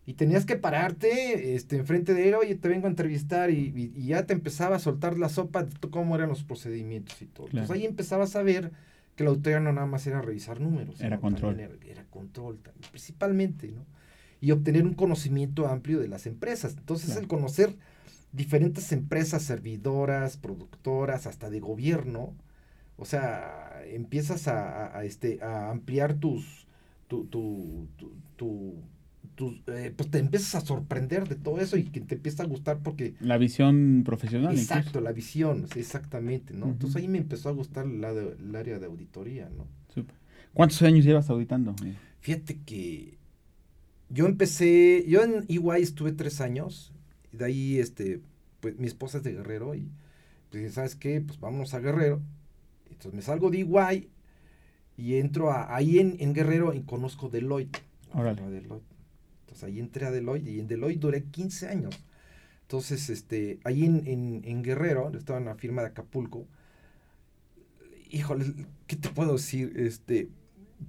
Y 0.07 0.15
tenías 0.15 0.45
que 0.45 0.57
pararte 0.57 1.55
este, 1.55 1.77
enfrente 1.77 2.13
de 2.13 2.29
él, 2.29 2.35
oye, 2.35 2.55
te 2.57 2.69
vengo 2.69 2.87
a 2.87 2.91
entrevistar 2.91 3.51
y, 3.51 3.91
ya 4.07 4.27
te 4.27 4.35
empezaba 4.35 4.77
a 4.77 4.79
soltar 4.79 5.19
la 5.19 5.31
sopa 5.31 5.65
de 5.65 5.73
cómo 5.91 6.15
eran 6.15 6.29
los 6.29 6.45
procedimientos 6.45 7.21
y 7.23 7.27
todo. 7.27 7.47
Entonces 7.47 7.71
ahí 7.71 7.87
empezabas 7.87 8.37
a 8.37 8.43
ver 8.43 8.71
que 9.17 9.25
la 9.25 9.31
auditoría 9.31 9.61
no 9.61 9.73
nada 9.73 9.87
más 9.87 10.07
era 10.07 10.21
revisar 10.23 10.61
números. 10.61 11.01
Era 11.01 11.21
control. 11.21 11.61
Era, 11.61 12.05
control 12.11 12.59
también, 12.59 12.91
principalmente, 12.91 13.69
¿no? 13.69 13.87
Y 14.41 14.51
obtener 14.51 14.85
un 14.85 14.95
conocimiento 14.95 15.67
amplio 15.67 16.01
de 16.01 16.09
las 16.09 16.27
empresas. 16.27 16.77
Entonces 16.77 17.17
el 17.17 17.29
conocer 17.29 17.77
diferentes 18.33 18.93
empresas 18.93 19.43
servidoras, 19.43 20.37
productoras, 20.37 21.27
hasta 21.27 21.49
de 21.49 21.61
gobierno, 21.61 22.35
o 22.97 23.05
sea, 23.05 23.83
empiezas 23.87 24.49
a, 24.49 25.03
este, 25.05 25.43
a 25.43 25.71
ampliar 25.71 26.15
tus, 26.15 26.67
tu, 27.09 27.25
tu, 27.27 27.89
tu 28.37 28.75
eh, 29.67 29.93
pues 29.97 30.11
te 30.11 30.19
empiezas 30.19 30.55
a 30.55 30.61
sorprender 30.61 31.29
de 31.29 31.37
todo 31.37 31.61
eso 31.61 31.77
y 31.77 31.85
que 31.85 32.01
te 32.01 32.15
empieza 32.15 32.43
a 32.43 32.47
gustar 32.47 32.79
porque... 32.83 33.15
La 33.21 33.39
visión 33.39 34.03
profesional. 34.05 34.57
Exacto, 34.57 35.01
la 35.01 35.13
visión, 35.13 35.67
exactamente, 35.75 36.55
¿no? 36.55 36.67
Entonces 36.67 36.97
ahí 36.97 37.09
me 37.09 37.19
empezó 37.19 37.49
a 37.49 37.53
gustar 37.53 37.87
el, 37.87 38.05
el 38.05 38.57
área 38.57 38.79
de 38.79 38.87
auditoría, 38.87 39.51
¿no? 39.51 39.67
¿Cuántos 40.53 40.81
años 40.83 41.05
llevas 41.05 41.29
auditando? 41.31 41.75
Fíjate 42.21 42.61
que 42.65 43.19
yo 44.09 44.27
empecé, 44.27 45.05
yo 45.09 45.23
en 45.25 45.45
EY 45.49 45.83
estuve 45.83 46.13
tres 46.13 46.41
años, 46.41 46.93
y 47.33 47.37
de 47.39 47.45
ahí, 47.45 47.79
este, 47.79 48.21
pues 48.61 48.79
mi 48.79 48.87
esposa 48.87 49.19
es 49.19 49.25
de 49.25 49.33
Guerrero 49.33 49.75
y 49.75 49.91
pues 50.51 50.75
¿sabes 50.75 50.95
qué? 50.95 51.21
Pues 51.21 51.41
vámonos 51.41 51.75
a 51.75 51.81
Guerrero. 51.81 52.23
Entonces 52.89 53.15
me 53.15 53.23
salgo 53.23 53.51
de 53.51 53.61
EY 53.61 54.09
y 54.97 55.17
entro 55.17 55.51
a, 55.51 55.75
ahí 55.75 55.99
en, 55.99 56.17
en 56.21 56.33
Guerrero 56.33 56.73
y 56.73 56.83
conozco 56.83 57.29
Deloitte. 57.29 57.83
Órale. 58.13 58.41
Deloitte 58.49 58.94
ahí 59.63 59.79
entré 59.79 60.07
a 60.07 60.11
Deloitte 60.11 60.49
y 60.49 60.61
en 60.61 60.67
Deloitte 60.67 61.01
duré 61.01 61.25
15 61.25 61.69
años. 61.69 62.05
Entonces, 62.63 63.11
este, 63.11 63.61
ahí 63.65 63.85
en, 63.85 64.43
en, 64.45 64.63
Guerrero, 64.63 65.13
estaba 65.17 65.39
en 65.39 65.45
la 65.45 65.55
firma 65.55 65.83
de 65.83 65.89
Acapulco, 65.89 66.47
híjole, 68.11 68.47
¿qué 68.87 68.97
te 68.97 69.11
puedo 69.11 69.35
decir? 69.35 69.75
Este, 69.77 70.29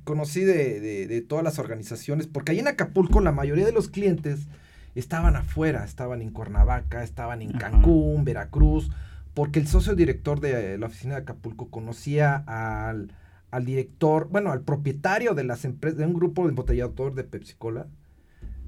conocí 0.03 0.41
de, 0.41 0.79
de, 1.07 1.21
todas 1.21 1.43
las 1.43 1.59
organizaciones, 1.59 2.27
porque 2.27 2.53
ahí 2.53 2.59
en 2.59 2.67
Acapulco 2.67 3.19
la 3.19 3.31
mayoría 3.31 3.65
de 3.65 3.71
los 3.71 3.89
clientes 3.89 4.47
estaban 4.95 5.35
afuera, 5.35 5.83
estaban 5.83 6.21
en 6.21 6.31
Cuernavaca, 6.31 7.03
estaban 7.03 7.41
en 7.41 7.51
Cancún, 7.51 8.23
Veracruz, 8.23 8.89
porque 9.33 9.59
el 9.59 9.67
socio 9.67 9.95
director 9.95 10.39
de 10.39 10.77
la 10.77 10.87
oficina 10.87 11.15
de 11.15 11.21
Acapulco 11.21 11.69
conocía 11.69 12.43
al, 12.47 13.11
al 13.51 13.65
director, 13.65 14.29
bueno, 14.29 14.51
al 14.51 14.61
propietario 14.61 15.33
de 15.33 15.43
las 15.43 15.65
empresas, 15.65 15.99
de 15.99 16.05
un 16.05 16.13
grupo 16.13 16.43
de 16.43 16.49
embotellador 16.49 17.15
de 17.15 17.25
Pepsi 17.25 17.55
Cola, 17.57 17.87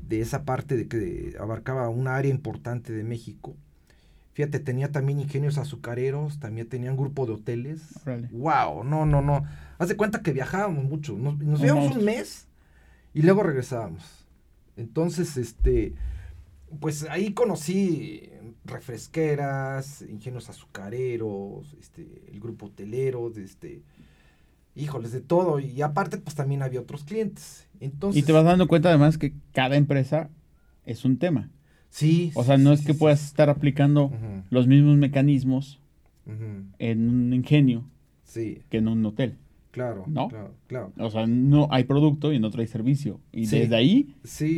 de 0.07 0.21
esa 0.21 0.43
parte 0.43 0.75
de 0.75 0.87
que 0.87 1.35
abarcaba 1.39 1.89
una 1.89 2.15
área 2.15 2.31
importante 2.31 2.93
de 2.93 3.03
México. 3.03 3.55
Fíjate, 4.33 4.59
tenía 4.59 4.91
también 4.91 5.19
ingenios 5.19 5.57
azucareros, 5.57 6.39
también 6.39 6.69
tenía 6.69 6.91
un 6.91 6.97
grupo 6.97 7.25
de 7.25 7.33
hoteles. 7.33 7.81
¡Wow! 8.31 8.83
No, 8.83 9.05
no, 9.05 9.21
no. 9.21 9.43
Haz 9.79 9.89
de 9.89 9.97
cuenta 9.97 10.21
que 10.21 10.31
viajábamos 10.31 10.85
mucho. 10.85 11.17
Nos, 11.17 11.39
nos 11.39 11.59
íbamos 11.61 11.95
un 11.95 12.05
mes 12.05 12.47
y 13.13 13.23
luego 13.23 13.41
regresábamos. 13.41 14.27
Entonces, 14.75 15.37
este, 15.37 15.95
pues 16.79 17.07
ahí 17.09 17.33
conocí 17.33 18.29
refresqueras, 18.63 20.03
ingenios 20.03 20.49
azucareros, 20.49 21.75
este, 21.79 22.05
el 22.31 22.39
grupo 22.39 22.67
hotelero, 22.67 23.31
este, 23.35 23.81
híjoles, 24.77 25.11
de 25.11 25.21
todo. 25.21 25.59
Y 25.59 25.81
aparte, 25.81 26.17
pues 26.17 26.35
también 26.35 26.61
había 26.61 26.79
otros 26.79 27.03
clientes. 27.03 27.67
Entonces, 27.79 28.21
y 28.21 28.25
te 28.25 28.31
vas 28.31 28.45
dando 28.45 28.67
cuenta 28.67 28.89
además 28.89 29.17
que 29.17 29.33
cada 29.51 29.75
empresa 29.75 30.29
es 30.85 31.03
un 31.05 31.17
tema. 31.17 31.49
Sí. 31.89 32.31
O 32.35 32.43
sea, 32.43 32.57
no 32.57 32.73
es 32.73 32.85
que 32.85 32.93
puedas 32.93 33.25
estar 33.25 33.49
aplicando 33.49 34.11
los 34.49 34.67
mismos 34.67 34.97
mecanismos 34.97 35.79
en 36.79 37.09
un 37.09 37.33
ingenio 37.33 37.89
sí. 38.23 38.61
que 38.69 38.77
en 38.77 38.87
un 38.87 39.05
hotel. 39.05 39.37
Claro, 39.71 40.05
¿no? 40.07 40.27
claro, 40.29 40.55
claro. 40.65 40.93
O 40.97 41.11
sea, 41.11 41.27
no 41.27 41.67
hay 41.69 41.83
producto 41.83 42.33
y 42.33 42.37
en 42.37 42.45
otro 42.45 42.61
hay 42.61 42.67
servicio. 42.67 43.19
Y 43.31 43.45
desde 43.45 43.75
ahí 43.75 44.15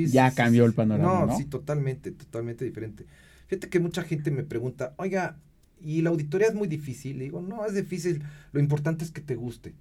ya 0.08 0.32
cambió 0.32 0.66
el 0.66 0.74
panorama. 0.74 1.26
No, 1.26 1.38
sí, 1.38 1.46
totalmente, 1.46 2.12
totalmente 2.12 2.64
diferente. 2.64 3.06
Fíjate 3.48 3.68
que 3.70 3.80
mucha 3.80 4.04
gente 4.04 4.32
me 4.32 4.44
pregunta, 4.44 4.94
oiga, 4.98 5.38
y 5.82 6.02
la 6.02 6.10
auditoría 6.10 6.48
es 6.48 6.56
muy 6.56 6.68
difícil. 6.68 7.18
Le 7.18 7.26
digo, 7.26 7.42
no, 7.42 7.66
es 7.66 7.74
difícil. 7.74 8.24
Lo 8.52 8.60
importante 8.60 9.04
es 9.04 9.12
que 9.12 9.22
te 9.22 9.36
guste. 9.36 9.74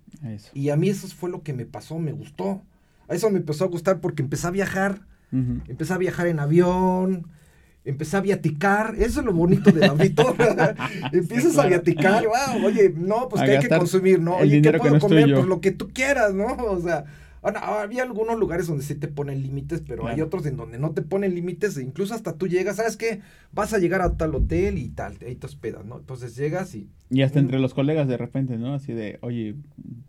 Y 0.55 0.71
a 0.71 0.77
mí 0.77 0.89
eso 0.89 1.09
fue 1.09 1.31
lo 1.31 1.43
que 1.43 1.53
me 1.53 1.67
pasó, 1.67 1.99
me 1.99 2.13
gustó. 2.13 2.63
A 3.09 3.15
eso 3.15 3.31
me 3.31 3.39
empezó 3.39 3.65
a 3.65 3.69
gustar 3.69 4.01
porque 4.01 4.23
empecé 4.23 4.47
a 4.47 4.51
viajar. 4.51 5.03
Empecé 5.33 5.93
a 5.93 5.99
viajar 5.99 6.27
en 6.27 6.41
avión. 6.41 7.29
Empecé 7.85 8.17
a 8.17 8.21
viaticar. 8.21 8.95
Eso 8.99 9.21
es 9.21 9.27
lo 9.27 9.33
bonito 9.33 9.71
del 9.71 9.85
auditor. 9.91 10.37
Empiezas 11.13 11.57
a 11.59 11.67
viaticar. 11.67 12.25
Wow, 12.25 12.67
oye, 12.67 12.93
no, 12.95 13.29
pues 13.29 13.43
que 13.43 13.57
hay 13.57 13.59
que 13.61 13.69
consumir, 13.69 14.21
¿no? 14.21 14.37
Oye, 14.37 14.61
¿qué 14.61 14.73
puedo 14.75 14.99
comer? 14.99 15.33
Pues 15.33 15.47
lo 15.47 15.61
que 15.61 15.71
tú 15.71 15.89
quieras, 15.93 16.35
¿no? 16.35 16.55
O 16.55 16.81
sea, 16.81 17.05
había 17.57 18.03
algunos 18.03 18.39
lugares 18.39 18.67
donde 18.67 18.85
sí 18.85 18.95
te 18.95 19.09
ponen 19.09 19.43
límites, 19.43 19.83
pero 19.87 20.07
hay 20.07 20.21
otros 20.21 20.47
en 20.47 20.57
donde 20.57 20.79
no 20.79 20.93
te 20.93 21.03
ponen 21.03 21.35
límites, 21.35 21.77
e 21.77 21.83
incluso 21.83 22.15
hasta 22.15 22.35
tú 22.35 22.47
llegas, 22.47 22.77
¿sabes 22.77 22.97
qué? 22.97 23.21
Vas 23.53 23.73
a 23.73 23.79
llegar 23.79 24.03
a 24.03 24.17
tal 24.17 24.35
hotel 24.35 24.79
y 24.79 24.89
tal, 24.89 25.17
ahí 25.27 25.37
te 25.37 25.47
hospedas, 25.47 25.85
¿no? 25.85 25.99
Entonces 25.99 26.37
llegas 26.37 26.75
y... 26.75 26.89
Y 27.11 27.23
hasta 27.23 27.39
entre 27.39 27.59
los 27.59 27.75
colegas 27.75 28.07
de 28.07 28.17
repente, 28.17 28.59
¿no? 28.59 28.75
Así 28.75 28.93
de, 28.93 29.19
oye, 29.23 29.57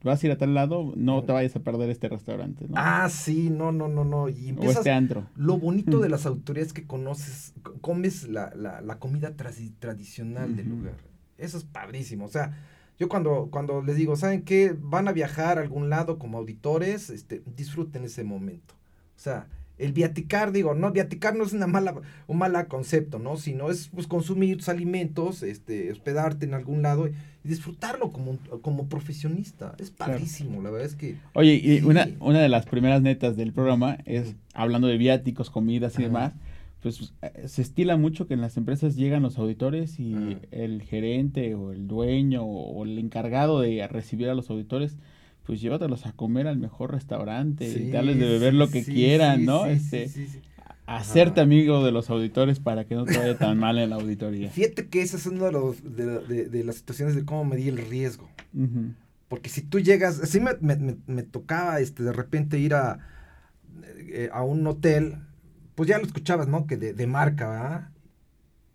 vas 0.04 0.22
a 0.22 0.28
ir 0.28 0.32
a 0.34 0.38
tal 0.38 0.54
lado, 0.54 0.94
no 0.96 1.24
te 1.24 1.32
vayas 1.32 1.56
a 1.56 1.62
perder 1.62 1.90
este 1.90 2.10
restaurante, 2.10 2.66
¿no? 2.68 2.76
Ah, 2.76 3.08
sí, 3.10 3.50
no, 3.50 3.72
no, 3.72 3.88
no, 3.88 4.04
no. 4.04 4.28
Y 4.28 4.50
empiezas, 4.50 4.78
o 4.78 4.80
este 4.80 4.92
antro. 4.92 5.26
Lo 5.36 5.58
bonito 5.58 6.00
de 6.00 6.10
las 6.10 6.26
autoridades 6.26 6.68
es 6.68 6.74
que 6.74 6.86
conoces, 6.86 7.54
comes 7.82 8.28
la, 8.28 8.98
comida 9.00 9.34
tradicional 9.36 10.56
del 10.56 10.70
lugar. 10.70 10.96
Eso 11.38 11.58
es 11.58 11.64
padrísimo, 11.64 12.26
o 12.26 12.30
sea 12.30 12.58
yo 13.00 13.08
cuando, 13.08 13.48
cuando 13.50 13.82
les 13.82 13.96
digo, 13.96 14.18
¿saben 14.18 14.44
qué? 14.44 14.76
Van 14.78 15.08
a 15.08 15.14
viajar 15.14 15.58
a 15.58 15.62
algún 15.62 15.90
lado 15.90 16.20
como 16.20 16.38
auditores, 16.38 17.10
este, 17.10 17.42
disfruten 17.56 18.04
ese 18.04 18.26
momento. 18.26 18.76
O 19.16 19.20
sea, 19.20 19.48
el 19.78 19.94
viaticar, 19.94 20.52
digo, 20.52 20.76
no, 20.76 20.92
viaticar 20.92 21.34
no 21.34 21.46
es 21.46 21.54
una 21.54 21.66
mala, 21.66 21.96
un 22.28 22.38
mal 22.38 22.68
concepto, 22.68 23.18
¿no? 23.18 23.38
Sino 23.38 23.72
es 23.72 23.88
pues 23.88 24.06
consumir 24.06 24.58
tus 24.58 24.68
alimentos, 24.68 25.42
este, 25.44 25.90
hospedarte 25.90 26.46
en 26.46 26.54
algún 26.54 26.82
lado 26.82 27.08
y 27.08 27.14
disfrutarlo 27.44 28.12
como, 28.12 28.38
como 28.62 28.90
profesionista. 28.90 29.76
Es 29.80 29.92
padrísimo, 29.92 30.62
la 30.62 30.70
verdad 30.70 30.88
es 30.88 30.96
que. 30.96 31.16
Oye, 31.34 31.54
y 31.56 31.82
una, 31.84 32.10
una 32.20 32.42
de 32.42 32.50
las 32.50 32.66
primeras 32.66 33.02
netas 33.02 33.38
del 33.38 33.54
programa 33.54 33.98
es 34.04 34.36
hablando 34.54 34.90
de 34.90 34.98
viáticos, 34.98 35.50
comidas 35.50 35.98
y 35.98 36.04
demás 36.04 36.34
pues 36.82 37.14
eh, 37.22 37.48
se 37.48 37.62
estila 37.62 37.98
mucho 37.98 38.28
que 38.28 38.34
en 38.34 38.42
las 38.42 38.58
empresas 38.58 38.96
llegan 38.96 39.24
los 39.24 39.38
auditores 39.38 40.00
y 40.00 40.14
ah. 40.16 40.40
el 40.52 40.82
gerente 40.82 41.56
o 41.56 41.72
el 41.72 41.88
dueño 41.88 42.44
o, 42.44 42.84
el 42.86 42.98
encargado 42.98 43.62
de 43.62 43.86
recibir 43.88 44.30
a 44.30 44.36
los 44.36 44.50
auditores, 44.50 44.98
pues 45.46 45.62
llévatelos 45.62 46.06
a 46.06 46.14
comer 46.14 46.48
al 46.48 46.58
mejor 46.58 46.92
restaurante 46.92 47.68
y 47.68 47.92
darles 47.92 48.20
de 48.20 48.28
beber 48.28 48.54
lo 48.54 48.70
que 48.70 48.84
quieran, 48.84 49.46
¿no? 49.46 49.66
este, 49.66 50.10
hacerte 50.86 51.42
amigo 51.42 51.84
de 51.84 51.92
los 51.92 52.10
auditores 52.10 52.60
para 52.60 52.86
que 52.86 52.96
no 52.96 53.06
te 53.06 53.18
vaya 53.18 53.38
tan 53.38 53.58
mal 53.58 53.78
en 53.78 53.90
la 53.90 53.98
auditoría. 53.98 54.50
Fíjate 54.52 54.88
que 54.88 55.02
esa 55.02 55.18
es 55.18 55.26
una 55.26 55.46
de, 55.46 55.52
los, 55.52 55.84
de, 55.84 56.64
las 56.64 56.76
situaciones 56.76 57.16
de 57.16 57.26
cómo 57.26 57.46
medir 57.46 57.80
el 57.80 57.90
riesgo. 57.90 58.30
Porque 59.28 59.50
si 59.50 59.62
tú 59.62 59.80
llegas, 59.80 60.20
así 60.22 60.40
me, 60.40 60.52
me, 60.60 60.98
me, 61.06 61.24
tocaba 61.24 61.80
este, 61.80 62.02
de 62.02 62.12
repente 62.12 62.58
ir 62.58 62.74
a, 62.74 63.00
eh, 63.84 64.30
a 64.34 64.44
un 64.44 64.66
hotel, 64.66 65.18
pues 65.80 65.88
ya 65.88 65.98
lo 65.98 66.06
escuchabas, 66.06 66.50
¿no? 66.50 66.68
Que 66.68 66.76
de, 66.76 66.92
de 66.92 67.08
marca, 67.08 67.48
¿verdad? 67.48 67.90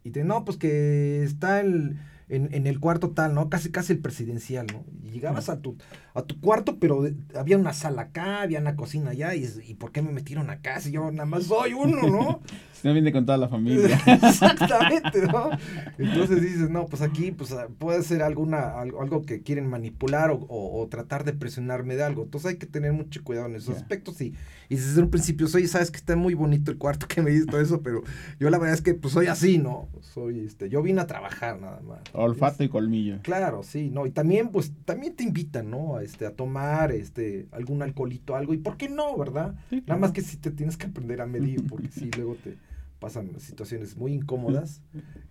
Y 0.05 0.11
te, 0.11 0.25
no, 0.25 0.47
pues 0.47 0.57
que 0.57 1.23
está 1.23 1.61
el 1.61 1.99
en, 2.31 2.67
el 2.67 2.81
cuarto 2.81 3.11
tal, 3.11 3.35
¿no? 3.35 3.51
Casi, 3.51 3.71
casi 3.71 3.93
el 3.93 3.99
presidencial, 3.99 4.67
¿no? 4.73 4.87
Y 5.03 5.11
llegabas 5.11 5.51
a 5.51 5.61
tu, 5.61 5.77
a 6.15 6.23
tu 6.23 6.41
cuarto, 6.41 6.79
pero 6.79 7.05
había 7.35 7.59
una 7.59 7.73
sala 7.73 8.03
acá, 8.03 8.43
había 8.43 8.61
una 8.61 8.77
cocina 8.77 9.11
allá, 9.11 9.35
y, 9.35 9.49
y 9.67 9.75
¿por 9.75 9.91
qué 9.91 10.01
me 10.01 10.13
metieron 10.13 10.49
acá 10.49 10.81
si 10.81 10.93
yo 10.93 11.11
nada 11.11 11.27
más 11.27 11.45
soy 11.45 11.73
uno, 11.73 12.09
¿no? 12.09 12.41
si 12.73 12.87
no 12.87 12.95
viene 12.95 13.11
con 13.13 13.27
toda 13.27 13.37
la 13.37 13.49
familia. 13.49 14.01
Exactamente, 14.07 15.27
¿no? 15.27 15.51
Entonces 15.99 16.41
dices, 16.41 16.71
no, 16.71 16.87
pues 16.87 17.03
aquí 17.03 17.33
pues 17.33 17.51
ah, 17.53 17.67
puede 17.79 18.05
ser 18.05 18.23
alguna, 18.23 18.79
algo, 18.81 19.23
que 19.23 19.43
quieren 19.43 19.67
manipular 19.67 20.31
o, 20.33 20.87
tratar 20.89 21.25
de 21.25 21.33
presionarme 21.33 21.97
de 21.97 22.05
algo. 22.05 22.23
Entonces 22.23 22.53
hay 22.53 22.57
que 22.59 22.67
tener 22.67 22.93
mucho 22.93 23.25
cuidado 23.25 23.47
en 23.47 23.57
esos 23.57 23.77
aspectos 23.77 24.21
y, 24.21 24.35
y 24.69 24.77
desde 24.77 25.03
un 25.03 25.11
principio 25.11 25.49
soy, 25.49 25.67
sabes 25.67 25.91
que 25.91 25.97
está 25.97 26.15
muy 26.15 26.35
bonito 26.35 26.71
el 26.71 26.79
cuarto 26.79 27.09
que 27.09 27.23
me 27.23 27.35
todo 27.47 27.61
eso, 27.61 27.83
pero 27.83 28.03
yo 28.39 28.51
la 28.51 28.59
verdad 28.59 28.75
es 28.75 28.83
que 28.83 28.95
pues 28.95 29.13
soy 29.15 29.27
así, 29.27 29.59
¿no? 29.59 29.89
Soy, 30.01 30.41
este, 30.41 30.69
yo 30.69 30.83
vine 30.83 31.01
a 31.01 31.07
trabajar 31.07 31.61
nada 31.61 31.81
más. 31.81 32.01
Olfato 32.13 32.63
y 32.63 32.69
colmillo. 32.69 33.19
Claro, 33.23 33.63
sí, 33.63 33.91
¿no? 33.91 34.07
Y 34.07 34.11
también, 34.11 34.51
pues, 34.51 34.73
también 34.85 35.17
te 35.17 35.25
invitan, 35.25 35.71
¿no? 35.71 35.99
Este, 36.05 36.27
a 36.27 36.31
tomar, 36.31 36.93
este, 36.93 37.47
algún 37.51 37.83
alcoholito, 37.83 38.37
algo. 38.37 38.55
¿Y 38.55 38.59
por 38.59 38.77
qué 38.77 38.89
no, 38.89 39.17
verdad? 39.17 39.55
Nada 39.87 39.99
más 39.99 40.13
que 40.13 40.21
si 40.21 40.37
te 40.37 40.51
tienes 40.51 40.77
que 40.77 40.87
aprender 40.87 41.21
a 41.21 41.27
medir, 41.27 41.67
porque 41.67 41.89
si 41.89 42.11
luego 42.17 42.37
te 42.37 42.57
pasan 42.99 43.39
situaciones 43.39 43.97
muy 43.97 44.13
incómodas 44.13 44.81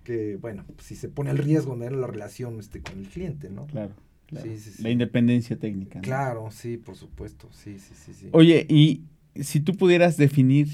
que, 0.03 0.35
bueno, 0.37 0.65
si 0.79 0.95
se 0.95 1.09
pone 1.09 1.31
el 1.31 1.37
riesgo 1.37 1.75
de 1.75 1.89
la 1.89 2.07
relación 2.07 2.59
este, 2.59 2.81
con 2.81 2.99
el 2.99 3.07
cliente, 3.07 3.49
¿no? 3.49 3.65
Claro. 3.67 3.93
Sí, 4.41 4.57
sí, 4.57 4.71
sí. 4.71 4.83
La 4.83 4.89
independencia 4.89 5.57
técnica. 5.57 6.01
Claro, 6.01 6.49
sí, 6.51 6.77
por 6.77 6.95
supuesto. 6.95 7.49
Sí, 7.51 7.77
sí, 7.79 7.93
sí, 7.95 8.13
sí. 8.13 8.29
Oye, 8.31 8.65
y 8.67 9.03
si 9.35 9.59
tú 9.59 9.73
pudieras 9.73 10.17
definir 10.17 10.69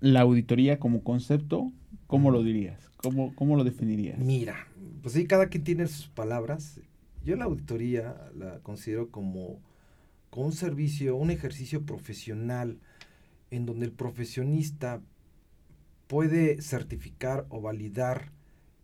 la 0.00 0.20
auditoría 0.20 0.78
como 0.78 1.02
concepto, 1.02 1.72
¿cómo 2.06 2.30
lo 2.30 2.42
dirías? 2.42 2.90
¿Cómo, 2.96 3.34
cómo 3.34 3.56
lo 3.56 3.64
definirías? 3.64 4.18
Mira, 4.18 4.66
pues 5.02 5.14
sí, 5.14 5.26
cada 5.26 5.48
quien 5.48 5.64
tiene 5.64 5.86
sus 5.86 6.08
palabras. 6.08 6.80
Yo 7.24 7.36
la 7.36 7.46
auditoría 7.46 8.30
la 8.36 8.60
considero 8.60 9.10
como, 9.10 9.60
un 10.32 10.52
servicio, 10.52 11.16
un 11.16 11.30
ejercicio 11.30 11.86
profesional 11.86 12.80
en 13.50 13.66
donde 13.66 13.86
el 13.86 13.92
profesionista 13.92 15.00
puede 16.06 16.60
certificar 16.60 17.46
o 17.48 17.60
validar 17.60 18.32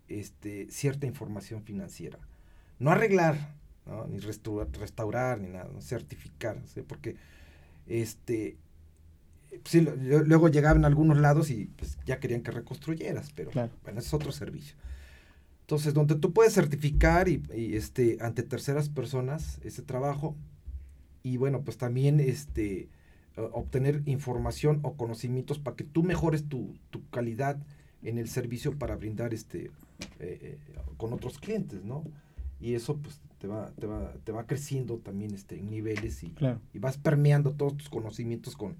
este, 0.09 0.71
cierta 0.71 1.07
información 1.07 1.65
financiera. 1.65 2.19
No 2.79 2.91
arreglar, 2.91 3.55
ni 4.09 4.19
restaurar, 4.21 5.41
ni 5.41 5.49
nada, 5.49 5.69
certificar, 5.81 6.63
porque 6.87 7.17
este, 7.87 8.57
sí, 9.65 9.81
luego 9.81 10.49
llegaban 10.49 10.85
a 10.85 10.89
algunos 10.89 11.19
lados 11.19 11.51
y 11.51 11.67
pues, 11.67 11.99
ya 12.07 12.21
querían 12.21 12.43
que 12.43 12.53
reconstruyeras, 12.53 13.33
pero 13.33 13.51
bueno, 13.83 13.99
es 13.99 14.15
otro 14.15 14.33
servicio. 14.33 14.77
Entonces, 15.71 15.95
donde 15.95 16.17
tú 16.17 16.33
puedes 16.33 16.53
certificar 16.53 17.29
y, 17.29 17.41
este, 17.77 18.19
ante 18.21 18.43
terceras 18.43 18.89
personas 18.89 19.61
ese 19.63 19.83
trabajo 19.83 20.35
y 21.23 21.37
bueno, 21.37 21.63
pues 21.63 21.77
también 21.77 22.19
este, 22.19 22.89
obtener 23.37 24.03
información 24.07 24.81
o 24.83 24.95
conocimientos 24.95 25.61
para 25.61 25.77
que 25.77 25.85
tú 25.85 26.03
mejores 26.03 26.49
tu, 26.49 26.75
calidad 27.13 27.57
en 28.03 28.19
el 28.19 28.29
servicio 28.29 28.81
para 28.81 28.97
brindar 28.97 29.33
este 29.33 29.67
eh, 30.19 30.59
eh, 30.59 30.59
con 30.97 31.13
otros 31.13 31.39
clientes, 31.39 31.85
¿no? 31.85 32.03
Y 32.61 32.75
eso 32.75 32.97
pues 32.97 33.21
te 33.39 33.47
va, 33.47 33.71
te 33.79 33.87
va, 33.87 34.13
te 34.25 34.33
va 34.33 34.49
creciendo 34.49 34.97
también 34.97 35.33
este, 35.35 35.61
en 35.61 35.71
niveles 35.71 36.25
y, 36.25 36.35
y 36.75 36.79
vas 36.81 36.99
permeando 36.99 37.53
todos 37.53 37.77
tus 37.77 37.91
conocimientos 37.91 38.57
con, 38.57 38.75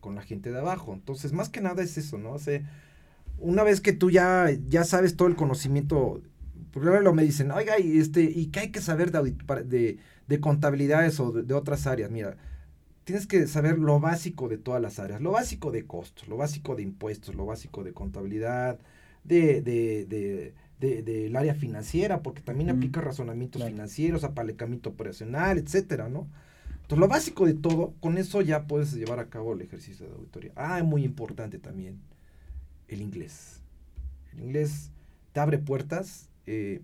con 0.00 0.14
la 0.14 0.22
gente 0.22 0.50
de 0.50 0.58
abajo. 0.58 0.94
Entonces, 0.94 1.34
más 1.34 1.50
que 1.50 1.60
nada 1.60 1.82
es 1.82 1.98
eso, 1.98 2.16
¿no? 2.16 2.32
O 2.32 2.38
sea, 2.38 2.62
una 3.40 3.62
vez 3.62 3.82
que 3.82 3.92
tú 3.92 4.10
ya, 4.10 4.48
ya 4.68 4.84
sabes 4.84 5.16
todo 5.16 5.28
el 5.28 5.36
conocimiento 5.36 6.22
primero 6.72 7.12
me 7.12 7.24
dicen, 7.24 7.50
oiga, 7.50 7.78
¿y, 7.78 7.98
este, 7.98 8.22
¿y 8.22 8.46
qué 8.46 8.60
hay 8.60 8.70
que 8.70 8.80
saber 8.80 9.10
de, 9.12 9.98
de, 10.26 10.40
contabilidades 10.40 11.18
o 11.20 11.32
de, 11.32 11.54
otras 11.54 11.86
áreas? 11.86 12.10
Mira, 12.10 12.36
tienes 13.04 13.26
que 13.26 13.46
saber 13.46 13.78
lo 13.78 14.00
básico 14.00 14.48
de 14.48 14.58
todas 14.58 14.80
las 14.80 14.98
áreas, 14.98 15.20
lo 15.20 15.32
básico 15.32 15.70
de 15.72 15.86
costos, 15.86 16.28
lo 16.28 16.36
básico 16.36 16.76
de 16.76 16.82
impuestos, 16.82 17.34
lo 17.34 17.46
básico 17.46 17.82
de 17.84 17.92
contabilidad, 17.92 18.78
de, 19.24 19.60
de, 19.62 20.54
del 20.78 21.36
área 21.36 21.54
financiera, 21.54 22.22
porque 22.22 22.40
también 22.40 22.70
aplica 22.70 23.00
razonamientos 23.00 23.62
financieros, 23.64 24.24
apalecamiento 24.24 24.90
operacional, 24.90 25.58
etcétera, 25.58 26.08
¿no? 26.08 26.26
Entonces, 26.74 26.98
lo 26.98 27.08
básico 27.08 27.46
de 27.46 27.54
todo, 27.54 27.94
con 28.00 28.16
eso 28.16 28.40
ya 28.40 28.66
puedes 28.66 28.94
llevar 28.94 29.20
a 29.20 29.28
cabo 29.28 29.52
el 29.52 29.60
ejercicio 29.60 30.06
de 30.06 30.12
auditoría. 30.12 30.52
Ah, 30.56 30.82
muy 30.82 31.04
importante 31.04 31.58
también, 31.58 32.00
el 32.88 33.02
inglés. 33.02 33.60
El 34.32 34.40
inglés 34.40 34.90
te 35.32 35.40
abre 35.40 35.58
puertas 35.58 36.29
eh, 36.46 36.82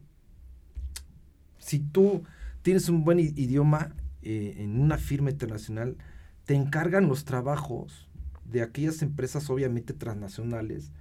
si 1.59 1.81
tú 1.81 2.23
tienes 2.63 2.89
un 2.89 3.05
buen 3.05 3.19
idioma 3.19 3.95
eh, 4.23 4.57
en 4.59 4.81
una 4.81 4.99
firma 4.99 5.31
internacional, 5.31 5.97
te 6.45 6.55
encargan 6.55 7.09
los 7.09 7.25
trabajos 7.25 8.09
de 8.45 8.63
aquellas 8.63 9.03
empresas 9.03 9.51
obviamente 9.51 9.93
transnacionales 9.93 10.93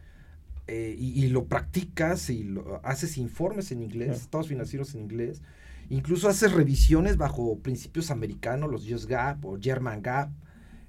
eh, 0.67 0.95
y, 0.97 1.27
lo 1.27 1.45
practicas 1.45 2.31
y 2.31 2.43
lo, 2.43 2.83
haces 2.83 3.17
informes 3.17 3.71
en 3.71 3.83
inglés, 3.83 4.21
estados 4.21 4.47
financieros 4.47 4.95
en 4.95 5.01
inglés, 5.01 5.43
incluso 5.89 6.27
haces 6.27 6.51
revisiones 6.53 7.17
bajo 7.17 7.59
principios 7.59 8.09
americanos, 8.09 8.71
los 8.71 8.89
US 8.89 9.05
GAP 9.05 9.45
o 9.45 9.59
German 9.61 10.01
GAP, 10.01 10.31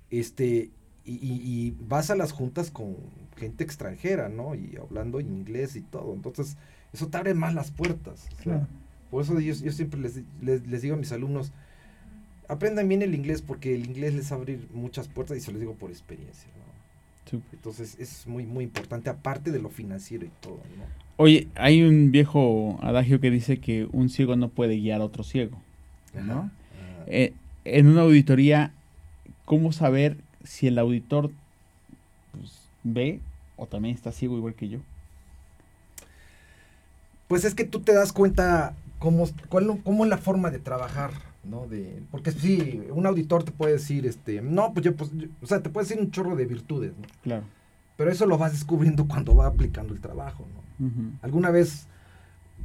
este, 0.08 0.70
y, 1.04 1.12
y, 1.12 1.76
vas 1.78 2.10
a 2.10 2.16
las 2.16 2.32
juntas 2.32 2.70
con 2.70 2.96
gente 3.36 3.64
extranjera, 3.64 4.30
¿no? 4.30 4.54
Y 4.54 4.76
hablando 4.80 5.20
en 5.20 5.34
inglés 5.34 5.76
y 5.76 5.82
todo. 5.82 6.14
Entonces, 6.14 6.56
eso 6.96 7.08
te 7.08 7.18
abre 7.18 7.34
más 7.34 7.54
las 7.54 7.70
puertas. 7.70 8.26
Por 9.10 9.22
eso 9.22 9.38
yo, 9.38 9.54
siempre 9.54 10.00
les, 10.00 10.22
les, 10.42 10.82
digo 10.82 10.94
a 10.94 10.98
mis 10.98 11.12
alumnos, 11.12 11.52
aprendan 12.48 12.88
bien 12.88 13.02
el 13.02 13.14
inglés 13.14 13.42
porque 13.42 13.74
el 13.74 13.86
inglés 13.86 14.14
les 14.14 14.32
abre 14.32 14.58
muchas 14.72 15.08
puertas 15.08 15.36
y 15.36 15.40
se 15.40 15.52
los 15.52 15.60
digo 15.60 15.74
por 15.74 15.90
experiencia. 15.90 16.48
Entonces 17.52 17.96
es 17.98 18.26
muy, 18.26 18.46
muy 18.46 18.64
importante, 18.64 19.10
aparte 19.10 19.50
de 19.50 19.58
lo 19.58 19.68
financiero 19.68 20.24
y 20.24 20.30
todo. 20.40 20.58
Oye, 21.16 21.48
hay 21.54 21.82
un 21.82 22.12
viejo 22.12 22.78
adagio 22.82 23.20
que 23.20 23.30
dice 23.30 23.58
que 23.58 23.88
un 23.92 24.08
ciego 24.08 24.36
no 24.36 24.48
puede 24.48 24.76
guiar 24.76 25.00
a 25.00 25.04
otro 25.04 25.22
ciego. 25.22 25.60
¿no? 26.14 26.50
Eh, 27.06 27.34
en 27.64 27.88
una 27.88 28.02
auditoría, 28.02 28.72
¿cómo 29.44 29.72
saber 29.72 30.16
si 30.44 30.66
el 30.66 30.78
auditor 30.78 31.30
pues, 32.32 32.60
ve 32.84 33.20
o 33.56 33.66
también 33.66 33.94
está 33.94 34.12
ciego 34.12 34.36
igual 34.36 34.54
que 34.54 34.68
yo? 34.68 34.78
Pues 37.28 37.44
es 37.44 37.54
que 37.54 37.64
tú 37.64 37.80
te 37.80 37.92
das 37.92 38.12
cuenta 38.12 38.74
cómo, 38.98 39.28
cuál, 39.48 39.80
cómo 39.82 40.04
es 40.04 40.10
la 40.10 40.18
forma 40.18 40.50
de 40.50 40.58
trabajar, 40.58 41.10
¿no? 41.44 41.66
De, 41.66 42.02
porque 42.10 42.32
sí, 42.32 42.82
un 42.90 43.06
auditor 43.06 43.44
te 43.44 43.52
puede 43.52 43.74
decir, 43.74 44.06
este, 44.06 44.40
no, 44.42 44.72
pues 44.72 44.84
yo, 44.84 44.96
pues, 44.96 45.10
o 45.42 45.46
sea, 45.46 45.62
te 45.62 45.70
puede 45.70 45.86
decir 45.86 46.02
un 46.02 46.10
chorro 46.10 46.36
de 46.36 46.46
virtudes, 46.46 46.92
¿no? 46.96 47.06
Claro. 47.22 47.44
Pero 47.96 48.10
eso 48.10 48.26
lo 48.26 48.38
vas 48.38 48.52
descubriendo 48.52 49.06
cuando 49.08 49.34
va 49.34 49.46
aplicando 49.46 49.94
el 49.94 50.00
trabajo, 50.00 50.46
¿no? 50.54 50.66
Alguna 51.22 51.50
vez 51.50 51.86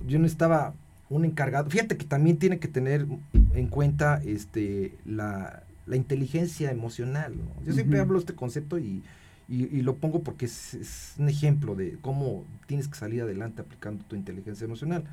yo 0.06 0.20
no 0.20 0.26
estaba 0.26 0.74
un 1.10 1.24
encargado, 1.24 1.70
fíjate 1.70 1.96
que 1.96 2.06
también 2.06 2.38
tiene 2.38 2.60
que 2.60 2.68
tener 2.68 3.08
en 3.54 3.68
cuenta, 3.68 4.22
este, 4.26 4.98
la, 5.06 5.64
la 5.86 5.96
inteligencia 5.96 6.72
emocional, 6.72 7.36
¿no? 7.38 7.66
Yo 7.66 7.74
siempre 7.74 8.00
hablo 8.00 8.16
de 8.16 8.20
este 8.20 8.36
concepto 8.36 8.78
y 8.80 9.02
y, 9.52 9.82
lo 9.82 9.96
pongo 9.96 10.22
porque 10.22 10.46
es, 10.46 11.16
un 11.20 11.28
ejemplo 11.28 11.76
de 11.76 11.98
cómo 12.02 12.46
tienes 12.68 12.88
que 12.88 12.96
salir 12.96 13.22
adelante 13.22 13.62
aplicando 13.62 14.04
tu 14.06 14.16
inteligencia 14.16 14.64
emocional. 14.64 15.04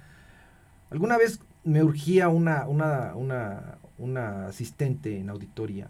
Alguna 0.90 1.18
vez 1.18 1.40
me 1.64 1.83
urgía 1.83 2.29
una, 2.29 2.66
una, 2.68 3.16
una, 3.16 3.79
una 3.98 4.46
asistente 4.46 5.18
en 5.18 5.29
auditoría. 5.29 5.88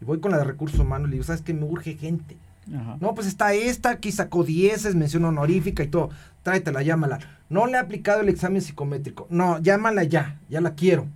Y 0.00 0.06
voy 0.06 0.18
con 0.18 0.30
la 0.30 0.38
de 0.38 0.44
recursos 0.44 0.80
humanos 0.80 1.08
y 1.08 1.10
le 1.10 1.14
digo, 1.16 1.24
¿sabes 1.24 1.42
qué? 1.42 1.52
Me 1.52 1.64
urge 1.64 1.94
gente. 1.94 2.38
No, 2.66 3.14
pues 3.14 3.26
está 3.26 3.52
esta, 3.52 3.90
aquí 3.90 4.12
sacó 4.12 4.44
dieces, 4.44 4.94
mención 4.94 5.24
honorífica 5.24 5.82
y 5.82 5.88
todo. 5.88 6.10
Tráetela, 6.42 6.82
llámala. 6.82 7.18
No 7.48 7.66
le 7.66 7.72
he 7.72 7.78
aplicado 7.78 8.20
el 8.20 8.28
examen 8.28 8.62
psicométrico. 8.62 9.26
No, 9.28 9.58
llámala 9.58 10.04
ya, 10.04 10.38
ya 10.48 10.60
la 10.60 10.74
quiero. 10.74 11.06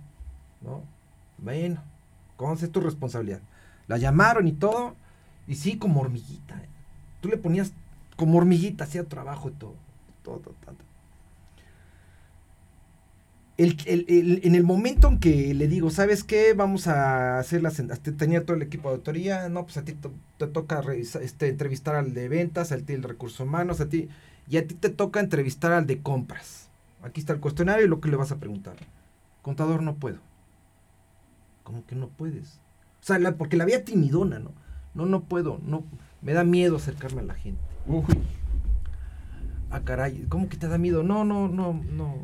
¿No? 0.61 0.83
Bueno, 1.37 1.81
¿cómo 2.35 2.53
es 2.53 2.71
tu 2.71 2.81
responsabilidad? 2.81 3.39
La 3.87 3.97
llamaron 3.97 4.47
y 4.47 4.51
todo. 4.51 4.95
Y 5.47 5.55
sí, 5.55 5.77
como 5.77 6.01
hormiguita. 6.01 6.61
Tú 7.25 7.31
le 7.31 7.37
ponías 7.37 7.73
como 8.17 8.37
hormiguita, 8.37 8.83
hacía 8.83 9.03
trabajo 9.05 9.49
y 9.49 9.53
todo. 9.53 9.73
Todo, 10.23 10.37
todo, 10.37 10.55
el, 13.87 14.05
el- 14.09 14.41
en 14.43 14.55
el 14.55 14.63
momento 14.63 15.07
en 15.07 15.19
que 15.19 15.53
le 15.53 15.67
digo, 15.67 15.89
¿sabes 15.89 16.23
qué? 16.23 16.53
Vamos 16.53 16.87
a 16.87 17.39
hacer 17.39 17.61
las... 17.63 17.81
Tenía 18.17 18.45
todo 18.45 18.55
el 18.57 18.63
equipo 18.63 18.89
de 18.89 18.95
autoría, 18.95 19.47
no, 19.49 19.63
pues 19.63 19.77
a 19.77 19.85
ti 19.85 19.93
te, 20.37 20.47
toca 20.47 20.81
este, 20.93 21.47
entrevistar 21.47 21.95
al 21.95 22.13
de 22.13 22.27
ventas, 22.27 22.71
al 22.71 22.83
ti 22.83 22.93
el 22.93 23.01
de 23.01 23.07
recursos 23.07 23.39
humanos, 23.39 23.79
a 23.81 23.87
ti... 23.89 24.09
Y 24.47 24.57
a 24.57 24.67
ti 24.67 24.75
te 24.75 24.89
toca 24.89 25.19
entrevistar 25.21 25.71
al 25.71 25.87
de 25.87 26.01
compras. 26.01 26.69
Aquí 27.01 27.19
está 27.19 27.33
el 27.33 27.39
cuestionario 27.39 27.85
y 27.85 27.89
lo 27.89 27.99
que 27.99 28.09
le 28.09 28.15
vas 28.17 28.31
a 28.31 28.37
preguntar. 28.39 28.75
Contador, 29.41 29.81
no 29.81 29.95
puedo. 29.95 30.19
¿Cómo 31.63 31.85
que 31.85 31.95
no 31.95 32.09
puedes? 32.09 32.59
O 33.01 33.05
sea, 33.05 33.19
porque 33.37 33.57
la 33.57 33.65
veía 33.65 33.83
timidona, 33.85 34.39
¿no? 34.39 34.51
No, 34.93 35.05
no 35.05 35.23
puedo, 35.23 35.59
no, 35.65 35.83
me 36.25 36.33
da 36.33 36.43
miedo 36.43 36.75
acercarme 36.75 37.21
a 37.21 37.25
la 37.25 37.35
gente. 37.35 37.61
Uy. 37.87 38.03
Ah, 39.69 39.81
caray, 39.81 40.25
¿cómo 40.27 40.49
que 40.49 40.57
te 40.57 40.67
da 40.67 40.77
miedo? 40.77 41.03
No, 41.03 41.23
no, 41.23 41.47
no, 41.47 41.73
no. 41.73 42.15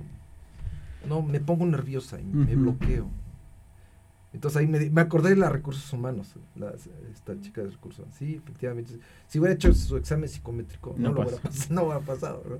No, 1.07 1.21
me 1.21 1.39
pongo 1.39 1.65
nerviosa 1.65 2.19
y 2.19 2.23
me 2.25 2.55
bloqueo. 2.55 3.07
Entonces 4.33 4.57
ahí 4.61 4.67
me, 4.67 4.89
me 4.89 5.01
acordé 5.01 5.31
de 5.31 5.35
las 5.35 5.51
recursos 5.51 5.91
humanos, 5.93 6.35
la- 6.55 6.73
esta 7.11 7.39
chica 7.41 7.61
de 7.61 7.69
recursos 7.71 7.99
humanos. 7.99 8.15
Sí, 8.17 8.35
efectivamente. 8.35 8.97
Si 9.27 9.39
hubiera 9.39 9.53
hecho 9.55 9.73
su 9.73 9.97
examen 9.97 10.29
psicométrico, 10.29 10.95
no, 10.97 11.09
No 11.09 11.15
lo 11.15 11.21
hubiera, 11.21 11.37
no 11.69 11.83
hubiera 11.83 11.99
pasado, 12.01 12.43
¿no? 12.47 12.57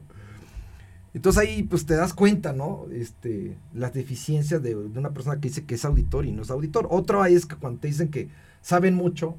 Entonces 1.13 1.41
ahí 1.41 1.63
pues 1.63 1.86
te 1.86 1.95
das 1.95 2.13
cuenta, 2.13 2.54
¿no? 2.54 2.86
Este, 2.91 3.58
las 3.73 3.93
deficiencias 3.93 4.62
de, 4.63 4.69
de 4.75 4.99
una 4.99 5.10
persona 5.12 5.36
que 5.39 5.49
dice 5.49 5.65
que 5.65 5.75
es 5.75 5.84
auditor 5.86 6.25
y 6.25 6.32
no 6.32 6.41
es 6.43 6.49
auditor. 6.51 6.88
Otra 6.89 7.27
es 7.30 7.45
que 7.45 7.56
cuando 7.58 7.80
te 7.82 7.88
dicen 7.89 8.10
que 8.10 8.30
saben 8.62 8.95
mucho, 8.95 9.38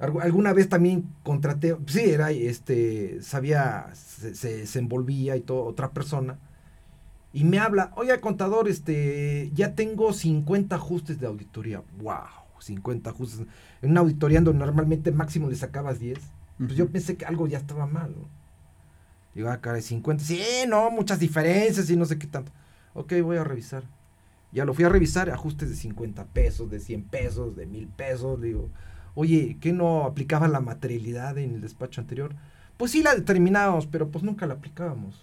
Alguna 0.00 0.54
vez 0.54 0.68
también 0.68 1.04
contraté, 1.22 1.76
sí, 1.86 2.00
era, 2.00 2.30
este, 2.30 3.20
sabía, 3.22 3.90
se, 3.94 4.34
se, 4.34 4.66
se 4.66 4.78
envolvía 4.78 5.36
y 5.36 5.42
todo, 5.42 5.64
otra 5.64 5.90
persona, 5.90 6.38
y 7.32 7.44
me 7.44 7.58
habla, 7.58 7.92
oye, 7.96 8.18
contador, 8.20 8.68
este, 8.68 9.50
ya 9.54 9.74
tengo 9.74 10.12
50 10.12 10.74
ajustes 10.74 11.20
de 11.20 11.26
auditoría. 11.26 11.82
¡Wow! 12.00 12.16
50 12.58 13.10
ajustes. 13.10 13.46
En 13.82 13.92
una 13.92 14.00
auditoría 14.00 14.40
donde 14.40 14.58
normalmente 14.64 15.12
máximo 15.12 15.48
le 15.48 15.54
sacabas 15.54 16.00
10. 16.00 16.18
Pues 16.58 16.74
yo 16.74 16.88
pensé 16.90 17.16
que 17.16 17.24
algo 17.24 17.46
ya 17.46 17.58
estaba 17.58 17.86
mal, 17.86 18.14
¿no? 18.16 18.28
Digo, 19.34 19.48
ah, 19.48 19.60
caray, 19.60 19.80
50. 19.80 20.24
Sí, 20.24 20.42
no, 20.68 20.90
muchas 20.90 21.20
diferencias 21.20 21.88
y 21.88 21.96
no 21.96 22.04
sé 22.04 22.18
qué 22.18 22.26
tanto. 22.26 22.52
Ok, 22.94 23.12
voy 23.22 23.36
a 23.36 23.44
revisar. 23.44 23.84
Ya 24.52 24.64
lo 24.64 24.74
fui 24.74 24.84
a 24.84 24.88
revisar, 24.88 25.30
ajustes 25.30 25.70
de 25.70 25.76
50 25.76 26.24
pesos, 26.26 26.68
de 26.68 26.80
100 26.80 27.04
pesos, 27.04 27.54
de 27.54 27.66
1000 27.66 27.86
pesos. 27.86 28.40
Digo, 28.40 28.68
oye, 29.14 29.56
¿qué 29.60 29.72
no 29.72 30.04
aplicaba 30.04 30.48
la 30.48 30.60
materialidad 30.60 31.38
en 31.38 31.54
el 31.54 31.60
despacho 31.60 32.00
anterior? 32.00 32.34
Pues 32.76 32.92
sí 32.92 33.02
la 33.02 33.14
determinábamos, 33.14 33.86
pero 33.86 34.08
pues 34.08 34.24
nunca 34.24 34.46
la 34.46 34.54
aplicábamos. 34.54 35.20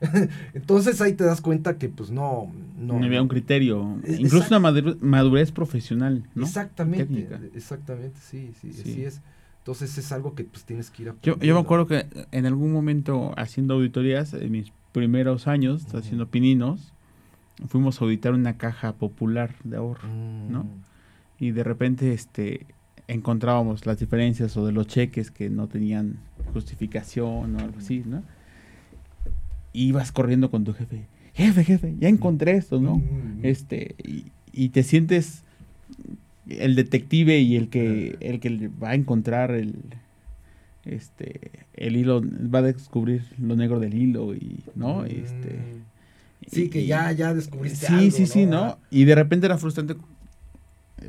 Entonces 0.54 1.00
ahí 1.00 1.14
te 1.14 1.24
das 1.24 1.40
cuenta 1.40 1.78
que 1.78 1.88
pues 1.88 2.10
no... 2.10 2.52
No, 2.78 2.98
No, 2.98 3.04
había 3.06 3.22
un 3.22 3.28
criterio, 3.28 3.98
Es- 4.04 4.20
incluso 4.20 4.54
una 4.56 4.70
madurez 5.00 5.52
profesional, 5.52 6.24
¿no? 6.34 6.44
Exactamente, 6.44 7.04
Técnica. 7.06 7.40
exactamente, 7.54 8.18
sí, 8.20 8.52
sí, 8.60 8.72
Sí. 8.72 8.80
así 8.82 9.04
es. 9.04 9.20
Entonces 9.58 9.96
es 9.98 10.12
algo 10.12 10.34
que 10.34 10.44
pues 10.44 10.64
tienes 10.64 10.90
que 10.90 11.02
ir 11.02 11.08
Yo, 11.08 11.12
aprendiendo. 11.14 11.44
yo 11.46 11.54
me 11.54 11.60
acuerdo 11.60 11.86
que 11.86 12.06
en 12.30 12.46
algún 12.46 12.72
momento 12.72 13.32
haciendo 13.36 13.74
auditorías, 13.74 14.32
en 14.34 14.52
mis 14.52 14.70
primeros 14.92 15.46
años, 15.48 15.92
haciendo 15.94 16.28
pininos, 16.28 16.92
fuimos 17.68 18.00
a 18.00 18.04
auditar 18.04 18.32
una 18.34 18.58
caja 18.58 18.92
popular 18.92 19.54
de 19.64 19.76
ahorro 19.78 20.06
Mm, 20.08 20.52
¿no? 20.52 20.66
Y 21.38 21.50
de 21.50 21.64
repente 21.64 22.12
este 22.12 22.66
encontrábamos 23.08 23.86
las 23.86 23.98
diferencias 24.00 24.56
o 24.56 24.66
de 24.66 24.72
los 24.72 24.86
cheques 24.88 25.30
que 25.30 25.48
no 25.48 25.68
tenían 25.68 26.16
justificación 26.52 27.54
o 27.56 27.58
algo 27.60 27.78
así, 27.78 28.02
¿no? 28.04 28.22
Y 29.72 29.88
ibas 29.88 30.10
corriendo 30.10 30.50
con 30.50 30.64
tu 30.64 30.72
jefe, 30.72 31.06
jefe, 31.34 31.64
jefe, 31.64 31.94
ya 32.00 32.08
encontré 32.08 32.56
esto, 32.56 32.80
¿no? 32.80 33.00
Este, 33.42 33.94
y, 34.02 34.24
y 34.52 34.70
te 34.70 34.82
sientes 34.82 35.44
el 36.48 36.74
detective 36.74 37.38
y 37.38 37.56
el 37.56 37.68
que, 37.68 38.16
el 38.20 38.40
que 38.40 38.68
va 38.68 38.90
a 38.90 38.94
encontrar 38.94 39.50
el 39.52 39.74
este 40.84 41.50
el 41.74 41.96
hilo, 41.96 42.22
va 42.22 42.60
a 42.60 42.62
descubrir 42.62 43.24
lo 43.38 43.56
negro 43.56 43.80
del 43.80 43.94
hilo 43.94 44.34
y, 44.34 44.60
¿no? 44.74 45.02
mm. 45.02 45.06
Este, 45.06 45.58
Sí, 46.48 46.68
que 46.68 46.86
ya, 46.86 47.10
ya 47.10 47.34
descubriste 47.34 47.86
Sí, 47.86 47.92
algo, 47.92 48.10
sí, 48.12 48.26
sí, 48.26 48.46
¿no? 48.46 48.58
Ah, 48.64 48.78
Y 48.88 49.04
de 49.04 49.16
repente 49.16 49.46
era 49.46 49.58
frustrante, 49.58 49.96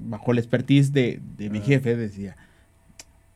bajo 0.01 0.33
la 0.33 0.39
expertise 0.39 0.91
de, 0.91 1.19
de 1.37 1.49
mi 1.49 1.59
Ah. 1.59 1.63
jefe, 1.63 1.95
decía, 1.95 2.35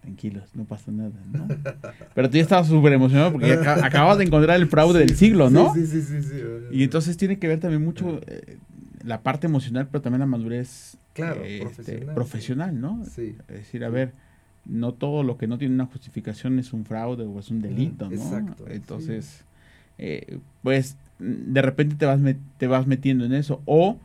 tranquilos, 0.02 0.44
no 0.56 0.66
pasa 0.66 0.92
nada, 0.92 1.12
¿no? 1.32 1.48
Pero 2.16 2.30
tú 2.30 2.38
ya 2.38 2.44
estabas 2.44 2.68
súper 2.68 2.94
emocionado 2.94 3.32
porque 3.32 3.54
aca- 3.54 3.86
acababas 3.86 4.18
de 4.18 4.26
encontrar 4.26 4.58
el 4.60 4.68
fraude 4.68 5.00
del 5.00 5.16
siglo, 5.16 5.50
¿no? 5.50 5.74
Sí, 5.74 5.86
sí, 5.86 6.02
sí, 6.02 6.22
sí. 6.24 6.36
Y 6.72 6.84
entonces 6.84 7.18
tiene 7.18 7.38
que 7.38 7.48
ver 7.48 7.60
también 7.60 7.84
mucho 7.86 8.20
eh, 8.28 8.58
la 9.04 9.22
parte 9.22 9.48
emocional, 9.48 9.88
pero 9.92 10.02
también 10.02 10.22
la 10.22 10.26
madurez 10.26 10.98
Claro, 11.14 11.42
eh, 11.44 11.64
este, 11.70 11.98
profesional, 12.00 12.80
¿no? 12.80 13.04
Sí. 13.06 13.36
Es 13.48 13.56
decir, 13.58 13.84
a 13.84 13.90
ver, 13.90 14.14
no 14.66 14.94
todo 14.94 15.24
lo 15.24 15.38
que 15.38 15.48
no 15.48 15.58
tiene 15.58 15.76
una 15.76 15.86
justificación 15.86 16.58
es 16.60 16.74
un 16.74 16.86
fraude 16.86 17.24
o 17.26 17.40
es 17.40 17.50
un 17.52 17.62
delito, 17.62 18.06
¿no? 18.10 18.16
exacto. 18.16 18.66
Entonces, 18.70 19.44
eh, 19.98 20.40
pues 20.64 20.98
de 21.20 21.62
repente 21.62 21.96
te 21.96 22.06
vas, 22.06 22.20
te 22.58 22.68
vas 22.68 22.88
metiendo 22.88 23.26
en 23.26 23.34
eso. 23.34 23.62
O 23.66 24.00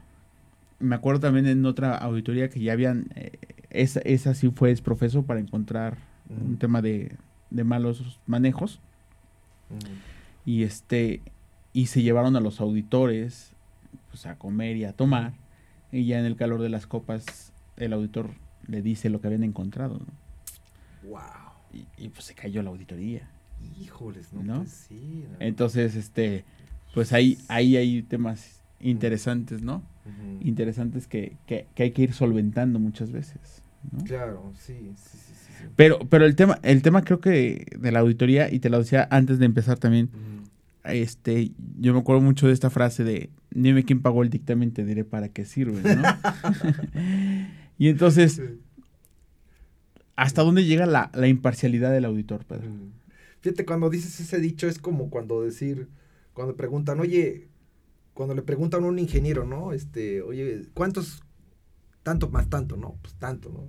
me 0.78 0.94
acuerdo 0.94 1.20
también 1.20 1.46
en 1.46 1.64
otra 1.64 1.96
auditoría 1.96 2.48
que 2.48 2.60
ya 2.60 2.72
habían, 2.72 3.06
eh, 3.14 3.38
esa, 3.70 4.00
esa 4.00 4.34
sí 4.34 4.50
fue 4.50 4.70
es 4.70 4.80
profeso 4.80 5.22
para 5.24 5.40
encontrar 5.40 5.98
un 6.28 6.54
Mm, 6.54 6.56
tema 6.56 6.82
de, 6.82 7.16
de 7.50 7.64
malos 7.64 8.18
manejos 8.26 8.80
mm, 9.70 10.48
y 10.50 10.64
este 10.64 11.22
y 11.72 11.86
se 11.86 12.02
llevaron 12.02 12.34
a 12.36 12.40
los 12.40 12.60
auditores 12.60 13.52
pues, 14.10 14.26
a 14.26 14.36
comer 14.36 14.76
y 14.76 14.84
a 14.84 14.92
tomar 14.92 15.34
y 15.92 16.06
ya 16.06 16.18
en 16.18 16.24
el 16.24 16.36
calor 16.36 16.62
de 16.62 16.68
las 16.68 16.86
copas 16.86 17.52
el 17.76 17.92
auditor 17.92 18.30
le 18.66 18.82
dice 18.82 19.08
lo 19.10 19.20
que 19.20 19.28
habían 19.28 19.44
encontrado 19.44 20.00
¿no? 20.00 21.10
Wow. 21.10 21.20
y, 21.72 21.86
y, 22.04 22.08
pues 22.08 22.24
se 22.24 22.34
cayó 22.34 22.62
la 22.62 22.70
auditoría 22.70 23.28
Híjoles, 23.80 24.32
no, 24.32 24.42
¿No? 24.42 24.56
Pues 24.58 24.70
sí. 24.88 25.24
no. 25.30 25.36
entonces 25.38 25.94
este 25.94 26.44
pues 26.92 27.12
ahí 27.12 27.38
ahí 27.48 27.76
hay 27.76 28.02
temas 28.02 28.55
interesantes 28.80 29.62
no 29.62 29.82
interesantes 30.40 31.06
que, 31.06 31.36
que, 31.46 31.66
que 31.74 31.82
hay 31.84 31.90
que 31.92 32.02
ir 32.02 32.12
solventando 32.12 32.78
muchas 32.78 33.10
veces 33.10 33.62
¿no? 33.92 34.04
Claro, 34.04 34.52
sí, 34.58 34.92
sí, 34.96 35.18
sí, 35.18 35.18
sí, 35.18 35.52
sí. 35.58 35.64
pero 35.76 35.98
pero 36.08 36.24
el 36.24 36.36
tema 36.36 36.58
el 36.62 36.82
tema 36.82 37.02
creo 37.02 37.20
que 37.20 37.66
de 37.78 37.92
la 37.92 38.00
auditoría 38.00 38.52
y 38.52 38.58
te 38.60 38.68
lo 38.70 38.78
decía 38.78 39.08
antes 39.10 39.38
de 39.38 39.46
empezar 39.46 39.78
también 39.78 40.10
este, 40.84 41.50
yo 41.80 41.92
me 41.94 41.98
acuerdo 41.98 42.22
mucho 42.22 42.46
de 42.46 42.52
esta 42.52 42.70
frase 42.70 43.02
de 43.02 43.30
dime 43.50 43.84
quién 43.84 44.02
pagó 44.02 44.22
el 44.22 44.30
dictamen, 44.30 44.70
te 44.72 44.84
diré 44.84 45.02
para 45.04 45.28
qué 45.30 45.44
sirve, 45.44 45.82
¿no? 45.82 46.02
y 47.78 47.88
entonces, 47.88 48.34
Sí. 48.34 48.42
¿hasta 50.14 50.42
dónde 50.42 50.64
llega 50.64 50.86
la, 50.86 51.10
la 51.14 51.26
imparcialidad 51.26 51.90
del 51.90 52.04
auditor, 52.04 52.44
Pedro? 52.44 52.68
Fíjate, 53.40 53.64
cuando 53.64 53.90
dices 53.90 54.20
ese 54.20 54.38
dicho 54.40 54.68
es 54.68 54.78
como 54.78 55.10
cuando 55.10 55.42
decir, 55.42 55.88
cuando 56.34 56.54
preguntan, 56.56 57.00
oye, 57.00 57.48
cuando 58.16 58.34
le 58.34 58.42
preguntan 58.42 58.82
a 58.82 58.86
un 58.86 58.98
ingeniero, 58.98 59.44
¿no? 59.44 59.74
Este, 59.74 60.22
oye, 60.22 60.62
¿cuántos, 60.72 61.22
tanto 62.02 62.30
más 62.30 62.48
tanto, 62.48 62.76
no? 62.78 62.96
Pues 63.02 63.14
tanto, 63.14 63.50
¿no? 63.50 63.68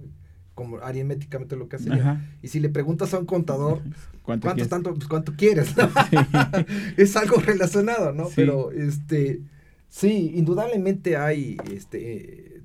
Como 0.56 0.78
aritméticamente 0.78 1.58
lo 1.58 1.68
que 1.68 1.76
hace. 1.76 1.92
Ajá. 1.92 2.22
Y 2.42 2.48
si 2.48 2.62
le 2.62 2.70
preguntas 2.70 3.14
a 3.14 3.20
un 3.20 3.26
contador, 3.26 3.82
¿Cuánto 4.24 4.48
¿cuánto 4.48 4.56
quieres? 4.56 4.70
tanto? 4.70 4.94
Pues 4.94 5.08
cuánto 5.08 5.34
quieres, 5.36 5.76
¿no? 5.76 5.90
es 6.98 7.16
algo 7.18 7.36
relacionado, 7.42 8.14
¿no? 8.14 8.28
Sí. 8.28 8.36
Pero, 8.38 8.72
este, 8.72 9.42
sí, 9.90 10.32
indudablemente 10.36 11.18
hay, 11.18 11.58
este, 11.70 12.64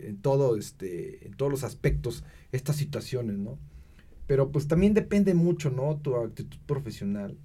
en 0.00 0.16
todo, 0.22 0.56
este, 0.56 1.26
en 1.26 1.34
todos 1.34 1.52
los 1.52 1.62
aspectos, 1.62 2.24
estas 2.52 2.76
situaciones, 2.76 3.36
¿no? 3.36 3.58
Pero 4.26 4.50
pues 4.50 4.66
también 4.66 4.94
depende 4.94 5.34
mucho, 5.34 5.70
¿no? 5.70 5.98
Tu 5.98 6.16
actitud 6.16 6.58
profesional. 6.64 7.36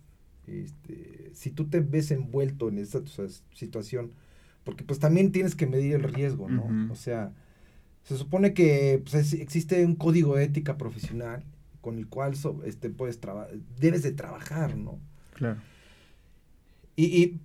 Este, 0.48 1.32
si 1.34 1.52
tú 1.52 1.66
te 1.70 1.80
ves 1.80 2.12
envuelto 2.12 2.70
en 2.70 2.78
esta 2.78 3.02
tu- 3.04 3.30
situación, 3.54 4.12
porque 4.64 4.84
pues 4.84 5.00
también 5.00 5.32
tienes 5.32 5.56
que 5.56 5.68
medir 5.68 5.96
el 5.96 6.04
riesgo, 6.04 6.50
¿no? 6.50 6.92
O 6.92 6.96
sea, 6.96 7.32
se 8.04 8.18
supone 8.18 8.54
que 8.54 9.02
pues, 9.04 9.14
es- 9.16 9.34
existe 9.40 9.86
un 9.86 9.96
código 9.96 10.36
de 10.36 10.44
ética 10.46 10.78
profesional 10.78 11.44
con 11.82 11.98
el 11.98 12.08
cual 12.08 12.36
so- 12.36 12.62
este, 12.66 12.90
puedes 12.90 13.20
debes 13.80 14.04
de 14.04 14.12
trabajar, 14.12 14.78
¿no? 14.78 15.00
Claro. 15.34 15.60
Y, 16.96 17.06
y 17.06 17.40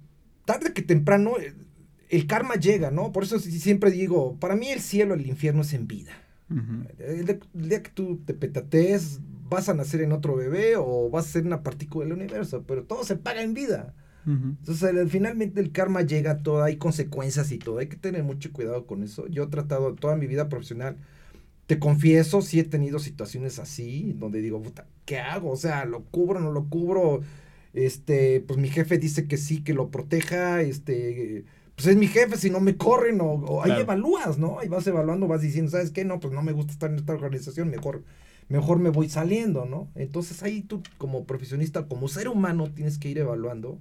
tarde 0.45 0.73
que 0.73 0.83
temprano 0.83 1.39
eh, 1.39 1.55
el 2.11 2.27
karma 2.27 2.55
llega, 2.55 2.91
¿no? 2.91 3.13
Por 3.13 3.25
eso 3.25 3.39
siempre 3.39 3.91
digo, 3.91 4.37
para 4.41 4.57
mí 4.57 4.69
el 4.69 4.81
cielo, 4.81 5.15
el 5.15 5.27
infierno 5.27 5.63
es 5.63 5.73
en 5.73 5.87
vida. 5.87 6.13
Ujú. 6.51 6.85
El 6.99 7.27
día, 7.27 7.39
el 7.55 7.69
día 7.69 7.83
que 7.83 7.91
tú 7.91 8.21
te 8.25 8.33
petatees, 8.35 9.21
vas 9.49 9.69
a 9.69 9.75
nacer 9.75 10.01
en 10.03 10.13
otro 10.13 10.37
bebé 10.37 10.77
o 10.77 11.11
vas 11.11 11.27
a 11.27 11.31
ser 11.33 11.47
una 11.47 11.63
partícula 11.63 12.05
del 12.07 12.15
universo, 12.15 12.65
pero 12.67 12.85
todo 12.85 13.05
se 13.05 13.17
paga 13.17 13.43
en 13.43 13.55
vida. 13.55 13.95
Entonces, 14.27 14.91
el- 14.91 15.09
finalmente 15.09 15.61
el 15.61 15.73
karma 15.73 16.03
llega 16.03 16.39
todo, 16.43 16.63
hay 16.63 16.77
consecuencias 16.77 17.51
y 17.53 17.59
todo, 17.59 17.79
hay 17.79 17.87
que 17.89 17.97
tener 17.97 18.23
mucho 18.25 18.53
cuidado 18.53 18.87
con 18.87 19.03
eso. 19.03 19.27
Yo 19.29 19.45
he 19.45 19.47
tratado 19.47 19.95
toda 19.95 20.17
mi 20.17 20.27
vida 20.27 20.49
profesional, 20.51 20.97
te 21.67 21.79
confieso, 21.79 22.43
sí 22.43 22.61
he 22.61 22.65
tenido 22.65 22.99
situaciones 22.99 23.59
así, 23.59 24.15
donde 24.19 24.41
digo, 24.43 24.61
puta, 24.63 24.87
¿qué 25.07 25.19
hago? 25.19 25.51
O 25.51 25.57
sea, 25.57 25.85
¿lo 25.87 26.03
cubro, 26.05 26.41
no 26.41 26.51
lo 26.53 26.65
cubro? 26.69 27.21
Este, 27.75 28.41
pues 28.47 28.59
mi 28.59 28.69
jefe 28.69 28.99
dice 28.99 29.27
que 29.29 29.37
sí, 29.37 29.63
que 29.63 29.75
lo 29.75 29.91
proteja, 29.91 30.63
este, 30.63 31.45
pues 31.77 31.87
es 31.89 31.97
mi 31.97 32.07
jefe, 32.09 32.37
si 32.37 32.51
no 32.51 32.61
me 32.61 32.77
corren, 32.77 33.21
o, 33.21 33.27
o 33.27 33.63
ahí 33.63 33.69
Claro. 33.71 33.83
evalúas, 33.83 34.39
¿no? 34.39 34.59
Ahí 34.59 34.69
vas 34.69 34.87
evaluando, 34.87 35.27
vas 35.29 35.43
diciendo, 35.43 35.71
¿sabes 35.71 35.91
qué? 35.91 36.05
No, 36.05 36.21
pues 36.21 36.33
no 36.35 36.43
me 36.43 36.53
gusta 36.53 36.73
estar 36.73 36.91
en 36.91 36.97
esta 36.97 37.13
organización, 37.13 37.71
mejor, 37.71 38.03
mejor 38.49 38.79
me 38.79 38.91
voy 38.91 39.09
saliendo, 39.09 39.65
¿no? 39.67 39.89
Entonces 39.95 40.43
ahí 40.43 40.63
tú 40.63 40.83
como 40.97 41.25
profesionista, 41.25 41.87
como 41.87 42.09
ser 42.09 42.29
humano, 42.29 42.71
tienes 42.75 42.99
que 42.99 43.09
ir 43.09 43.19
evaluando, 43.19 43.79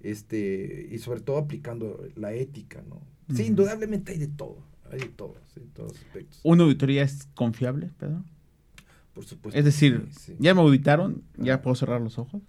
este, 0.00 0.88
y 0.90 0.98
sobre 0.98 1.20
todo 1.20 1.38
aplicando 1.38 2.06
la 2.14 2.32
ética, 2.32 2.82
¿no? 2.88 3.00
Sí, 3.34 3.44
indudablemente 3.44 4.12
hay 4.12 4.18
de 4.18 4.28
todo, 4.28 4.58
hay 4.92 5.00
de 5.00 5.08
todo, 5.08 5.34
sí, 5.52 5.60
en 5.60 5.70
todos 5.70 5.96
aspectos. 5.96 6.40
¿Una 6.44 6.62
auditoría 6.62 7.02
es 7.02 7.26
confiable, 7.34 7.90
Pedro? 7.98 8.22
Por 9.14 9.24
supuesto. 9.24 9.58
Es 9.58 9.64
decir, 9.64 10.06
sí, 10.12 10.20
sí. 10.26 10.36
ya 10.38 10.54
me 10.54 10.60
auditaron, 10.60 11.22
ya 11.36 11.60
puedo 11.62 11.74
cerrar 11.74 12.00
los 12.00 12.18
ojos. 12.18 12.42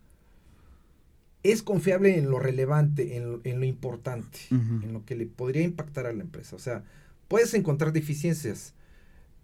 es 1.43 1.63
confiable 1.63 2.17
en 2.17 2.29
lo 2.29 2.39
relevante, 2.39 3.15
en 3.15 3.31
lo, 3.31 3.41
en 3.43 3.59
lo 3.59 3.65
importante, 3.65 4.39
en 4.51 4.91
lo 4.93 5.05
que 5.05 5.15
le 5.15 5.25
podría 5.25 5.63
impactar 5.63 6.05
a 6.05 6.13
la 6.13 6.21
empresa. 6.21 6.55
O 6.55 6.59
sea, 6.59 6.83
puedes 7.27 7.53
encontrar 7.53 7.93
deficiencias, 7.93 8.73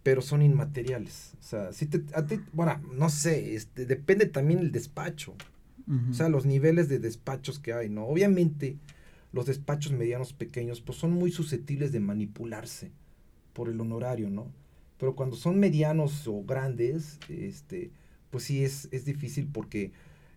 pero 0.04 0.22
son 0.22 0.42
inmateriales. 0.42 1.34
O 1.40 1.44
sea, 1.44 1.74
si 1.74 1.86
te, 1.86 2.04
a 2.14 2.26
ti, 2.26 2.40
bueno, 2.52 2.80
no 2.94 3.10
sé, 3.10 3.56
este, 3.56 3.86
depende 3.86 4.26
también 4.26 4.60
el 4.60 4.72
despacho. 4.72 5.34
O 6.12 6.14
sea, 6.14 6.30
los 6.30 6.46
niveles 6.46 6.88
de 6.88 7.00
despachos 7.00 7.60
que 7.60 7.74
hay, 7.74 7.90
¿no? 7.90 8.06
Obviamente, 8.06 8.78
los 9.34 9.46
despachos 9.48 9.92
medianos 9.92 10.32
pequeños, 10.34 10.80
pues 10.82 10.98
son 10.98 11.12
muy 11.12 11.32
susceptibles 11.32 11.92
de 11.92 12.00
manipularse 12.00 12.92
por 13.54 13.68
el 13.70 13.80
honorario, 13.82 14.30
¿no? 14.30 14.52
Pero 14.98 15.16
cuando 15.16 15.36
son 15.36 15.60
medianos 15.60 16.28
o 16.28 16.44
grandes, 16.44 17.20
este, 17.28 17.92
pues 18.30 18.46
sí 18.46 18.64
es, 18.64 18.88
es 18.92 19.04
difícil 19.06 19.48
porque 19.52 19.92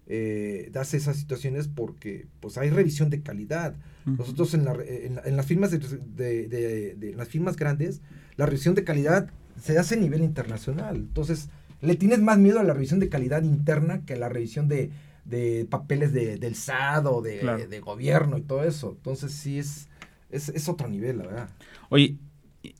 eh, 0.09 0.70
das 0.72 0.94
esas 0.94 1.16
situaciones 1.16 1.68
porque 1.68 2.26
pues 2.40 2.59
hay 2.59 2.70
revisión 2.70 3.11
de 3.11 3.22
calidad. 3.22 3.74
Nosotros 4.05 4.55
en, 4.55 4.64
la, 4.64 4.72
en, 4.74 5.20
en 5.24 5.37
las 5.37 5.46
firmas 5.46 5.70
de, 5.70 5.79
de- 5.79 6.48
de- 6.48 6.94
de 6.94 7.14
las 7.14 7.29
firmas 7.29 7.57
grandes, 7.57 8.00
la 8.37 8.46
revisión 8.46 8.74
de 8.74 8.85
calidad 8.85 9.31
se 9.61 9.79
hace 9.79 9.95
a 9.97 9.99
nivel 9.99 10.23
internacional. 10.23 10.97
Entonces, 10.97 11.49
le 11.81 11.95
tienes 11.97 12.21
más 12.21 12.38
miedo 12.38 12.61
a 12.61 12.64
la 12.64 12.75
revisión 12.75 13.01
de 13.01 13.09
calidad 13.09 13.42
interna 13.42 14.05
que 14.05 14.14
a 14.14 14.19
la 14.19 14.29
revisión 14.29 14.69
de, 14.69 14.90
de 15.25 15.66
papeles 15.69 16.12
de, 16.12 16.37
del 16.38 16.55
SAD 16.55 17.07
o 17.07 17.23
de, 17.23 17.40
Claro. 17.40 17.66
de 17.66 17.81
gobierno 17.81 18.38
y 18.38 18.42
todo 18.42 18.64
eso. 18.64 18.92
Entonces, 18.97 19.33
sí 19.33 19.59
es, 19.59 19.88
es, 20.31 20.49
es 20.49 20.69
otro 20.69 20.88
nivel, 20.88 21.19
la 21.19 21.27
verdad. 21.27 21.49
Oye, 21.90 22.19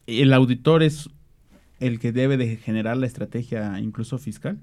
¿el 0.07 0.33
auditor 0.33 0.83
es 0.83 1.09
el 1.79 1.99
que 2.01 2.13
debe 2.13 2.37
de 2.37 2.57
generar 2.57 2.97
la 2.97 3.07
estrategia 3.07 3.79
incluso 3.81 4.19
fiscal? 4.19 4.59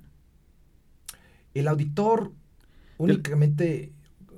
El 1.53 1.67
auditor 1.67 2.31
únicamente, 2.97 3.91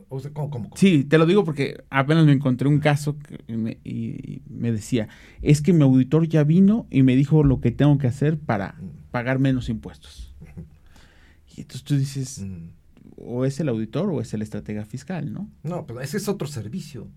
o 0.10 0.20
sea, 0.20 0.32
¿cómo, 0.32 0.50
cómo, 0.50 0.70
cómo? 0.70 0.78
Sí, 0.78 1.04
te 1.04 1.18
lo 1.18 1.26
digo 1.26 1.44
porque 1.44 1.84
apenas 1.90 2.26
me 2.26 2.32
encontré 2.34 2.68
un 2.68 2.80
caso 2.80 3.18
que 3.20 3.56
me- 3.58 3.80
y 3.84 4.42
me 4.50 4.72
decía, 4.72 5.08
es 5.42 5.62
que 5.62 5.74
mi 5.74 5.84
auditor 5.84 6.28
ya 6.28 6.44
vino 6.44 6.86
y 6.90 7.04
me 7.04 7.16
dijo 7.16 7.44
lo 7.44 7.60
que 7.60 7.72
tengo 7.72 7.98
que 7.98 8.08
hacer 8.08 8.38
para 8.40 8.74
Mm. 8.80 9.12
pagar 9.12 9.40
menos 9.40 9.70
impuestos. 9.70 10.34
Y 11.56 11.62
entonces 11.62 11.84
tú 11.84 11.96
dices, 11.98 12.42
Mm. 12.46 12.70
o 13.18 13.46
es 13.46 13.60
el 13.60 13.70
auditor 13.70 14.10
o 14.10 14.22
es 14.22 14.34
el 14.34 14.42
estratega 14.42 14.86
fiscal, 14.86 15.32
¿no? 15.34 15.50
No, 15.64 15.86
pero 15.86 16.02
ese 16.02 16.18
es 16.18 16.28
otro 16.28 16.48
servicio. 16.48 17.08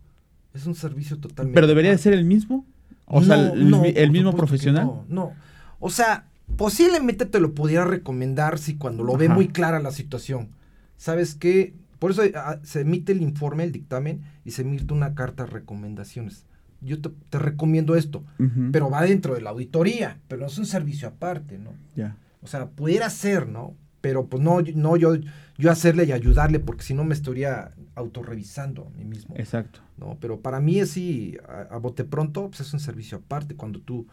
Es 0.55 0.67
un 0.67 0.75
servicio 0.75 1.19
totalmente. 1.19 1.55
Pero 1.55 1.67
debería 1.67 1.91
de 1.91 1.99
ser 1.99 2.13
el 2.15 2.25
mismo. 2.25 2.65
O 3.07 3.23
sea, 3.23 3.53
el, 3.53 3.69
no, 3.71 3.83
mismo 3.83 4.35
profesional. 4.37 4.85
No, 4.85 5.05
no. 5.09 5.33
O 5.81 5.91
sea, 5.91 6.27
posiblemente 6.57 7.27
te 7.27 7.41
lo 7.41 7.55
pudiera 7.55 7.85
recomendar 7.85 8.59
si 8.59 8.75
cuando 8.77 9.03
lo 9.03 9.17
ve 9.17 9.29
muy 9.29 9.49
clara 9.49 9.81
la 9.81 9.93
situación. 9.93 10.49
¿Sabes 10.97 11.35
qué? 11.35 11.75
Por 11.99 12.11
eso 12.13 12.23
ah, 12.35 12.59
se 12.63 12.81
emite 12.83 13.13
el 13.13 13.23
informe, 13.23 13.65
el 13.65 13.73
dictamen, 13.73 14.23
y 14.45 14.53
se 14.53 14.63
emite 14.63 14.93
una 14.95 15.15
carta 15.15 15.45
de 15.45 15.51
recomendaciones. 15.51 16.45
Yo 16.81 17.01
te, 17.01 17.11
te 17.31 17.39
recomiendo 17.41 17.97
esto, 17.97 18.25
pero 18.71 18.89
va 18.89 19.03
dentro 19.03 19.35
de 19.35 19.41
la 19.41 19.51
auditoría, 19.51 20.19
pero 20.29 20.43
no 20.43 20.47
es 20.47 20.59
un 20.59 20.67
servicio 20.67 21.09
aparte, 21.09 21.59
¿no? 21.59 21.73
Ya. 21.97 22.17
O 22.41 22.47
sea, 22.47 22.69
pudiera 22.71 23.11
ser, 23.11 23.49
¿no? 23.49 23.75
Pero 24.01 24.27
pues 24.27 24.41
no, 24.41 24.61
no 24.77 24.97
yo, 24.97 25.17
yo 25.57 25.71
hacerle 25.73 26.05
y 26.05 26.13
ayudarle, 26.13 26.61
porque 26.61 26.85
si 26.85 26.95
no 26.95 27.03
me 27.03 27.15
estaría 27.15 27.73
autorrevisando 27.97 28.87
a 28.87 28.91
mí 28.97 29.05
mismo. 29.05 29.35
Exacto. 29.37 29.81
¿no? 29.97 30.17
Pero 30.21 30.41
para 30.41 30.61
mí 30.61 30.79
es 30.79 30.91
sí, 30.91 31.37
a, 31.49 31.75
a 31.75 31.79
bote 31.79 32.05
pronto, 32.05 32.49
pues 32.49 32.61
es 32.61 32.73
un 32.73 32.79
servicio 32.81 33.19
aparte 33.19 33.57
cuando 33.57 33.81
tú 33.81 34.07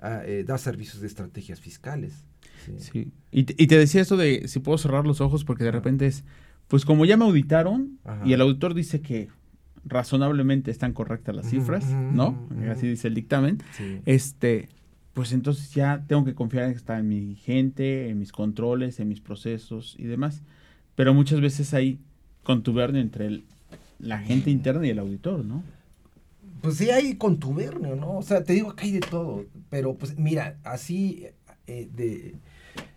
ah, 0.00 0.22
eh, 0.24 0.44
das 0.46 0.60
servicios 0.60 1.00
de 1.00 1.08
estrategias 1.08 1.60
fiscales. 1.60 2.12
Sí. 2.64 2.74
Sí. 2.78 3.12
Y, 3.32 3.42
te- 3.44 3.54
y 3.60 3.66
te 3.66 3.76
decía 3.78 4.00
esto 4.00 4.16
de 4.16 4.46
si 4.46 4.60
puedo 4.60 4.78
cerrar 4.78 5.04
los 5.06 5.20
ojos 5.20 5.44
porque 5.44 5.64
de 5.64 5.72
repente 5.72 6.06
es, 6.06 6.22
pues 6.72 6.86
como 6.86 7.04
ya 7.04 7.18
me 7.18 7.26
auditaron 7.26 7.98
Ajá. 8.02 8.22
y 8.26 8.32
el 8.32 8.40
auditor 8.40 8.72
dice 8.72 9.02
que 9.02 9.28
razonablemente 9.84 10.70
están 10.70 10.94
correctas 10.94 11.36
las 11.36 11.50
cifras, 11.50 11.84
¿no? 11.84 12.48
Así 12.70 12.88
dice 12.88 13.08
el 13.08 13.14
dictamen. 13.14 13.58
Sí. 13.76 14.00
Este, 14.06 14.70
pues 15.12 15.32
entonces 15.32 15.70
ya 15.74 16.02
tengo 16.06 16.24
que 16.24 16.34
confiar 16.34 16.64
en 16.64 16.70
que 16.70 16.78
está 16.78 16.98
en 16.98 17.08
mi 17.10 17.34
gente, 17.34 18.08
en 18.08 18.18
mis 18.18 18.32
controles, 18.32 19.00
en 19.00 19.08
mis 19.08 19.20
procesos 19.20 19.96
y 19.98 20.04
demás. 20.04 20.40
Pero 20.94 21.12
muchas 21.12 21.42
veces 21.42 21.74
hay 21.74 21.98
contubernio 22.42 23.02
entre 23.02 23.26
el- 23.26 23.44
la 23.98 24.18
gente 24.20 24.50
interna 24.50 24.86
y 24.86 24.90
el 24.90 24.98
auditor, 24.98 25.44
¿no? 25.44 25.62
Pues 26.62 26.76
sí 26.78 26.88
hay 26.88 27.16
contubernio, 27.16 27.96
¿no? 27.96 28.16
O 28.16 28.22
sea, 28.22 28.44
te 28.44 28.54
digo 28.54 28.74
que 28.74 28.86
hay 28.86 28.92
de 28.92 29.00
todo, 29.00 29.44
pero 29.68 29.94
pues 29.94 30.16
mira, 30.18 30.56
así 30.64 31.26
eh, 31.66 31.88
de 31.94 32.34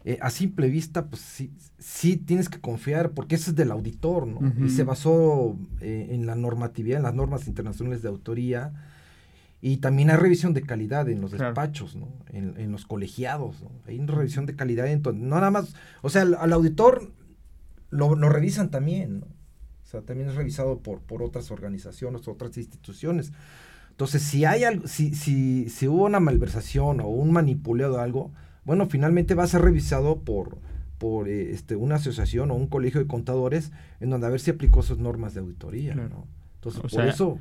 eh, 0.06 0.20
a 0.22 0.30
simple 0.30 0.70
vista, 0.70 1.08
pues 1.08 1.22
sí, 1.22 1.52
sí 1.80 2.16
tienes 2.16 2.48
que 2.48 2.62
confiar, 2.62 3.12
porque 3.12 3.36
eso 3.36 3.50
es 3.50 3.56
del 3.56 3.72
auditor, 3.72 4.28
¿no? 4.28 4.38
Ujú. 4.38 4.66
Y 4.66 4.70
se 4.70 4.84
basó 4.84 5.58
eh, 5.82 6.10
en 6.12 6.28
la 6.28 6.36
normatividad, 6.36 6.98
en 6.98 7.04
las 7.04 7.16
normas 7.16 7.48
internacionales 7.48 8.04
de 8.04 8.10
autoría, 8.10 8.72
y 9.62 9.78
también 9.78 10.12
hay 10.12 10.18
revisión 10.18 10.54
de 10.54 10.62
calidad 10.62 11.10
en 11.10 11.22
los 11.22 11.32
despachos, 11.32 11.96
¿no? 11.96 12.08
En, 12.30 12.54
en 12.58 12.72
los 12.72 12.86
colegiados, 12.86 13.64
¿no? 13.64 13.72
Hay 13.88 14.00
una 14.00 14.14
revisión 14.14 14.46
de 14.46 14.56
calidad, 14.56 14.88
entonces, 14.88 15.22
no 15.22 15.36
nada 15.36 15.50
más, 15.50 15.74
o 16.04 16.10
sea, 16.10 16.22
al, 16.22 16.36
al 16.36 16.54
auditor 16.54 17.12
lo, 17.90 18.16
lo 18.16 18.30
revisan 18.30 18.70
también, 18.70 19.22
¿no? 19.22 19.26
O 19.26 19.88
sea, 19.88 20.02
también 20.02 20.30
es 20.30 20.36
revisado 20.36 20.80
por, 20.80 21.00
por 21.00 21.24
otras 21.24 21.50
organizaciones, 21.52 22.28
otras 22.28 22.58
instituciones. 22.58 23.32
Entonces, 23.90 24.22
si 24.24 24.44
hay 24.44 24.66
algo, 24.66 24.88
si, 24.88 25.16
si, 25.16 25.70
si 25.70 25.88
hubo 25.88 26.06
una 26.06 26.20
malversación 26.20 27.00
o 27.00 27.08
un 27.08 27.32
manipuleo 27.32 27.94
de 27.94 28.02
algo, 28.02 28.32
bueno, 28.66 28.88
finalmente 28.88 29.36
va 29.36 29.44
a 29.44 29.48
ser 29.48 29.62
revisado 29.62 30.20
por, 30.20 30.58
por 30.98 31.30
eh, 31.30 31.52
este, 31.52 31.76
una 31.76 31.96
asociación 31.96 32.52
o 32.52 32.56
un 32.56 32.68
colegio 32.68 33.00
de 33.00 33.08
contadores 33.08 33.72
en 34.00 34.10
donde 34.10 34.28
a 34.28 34.30
ver 34.30 34.40
si 34.40 34.52
aplicó 34.52 34.82
sus 34.84 34.98
normas 34.98 35.34
de 35.34 35.40
auditoría, 35.42 35.94
Claro. 35.94 36.10
¿no? 36.10 36.28
Entonces, 36.56 36.80
O 36.80 36.82
por 36.84 36.92
sea, 36.92 37.06
eso, 37.06 37.40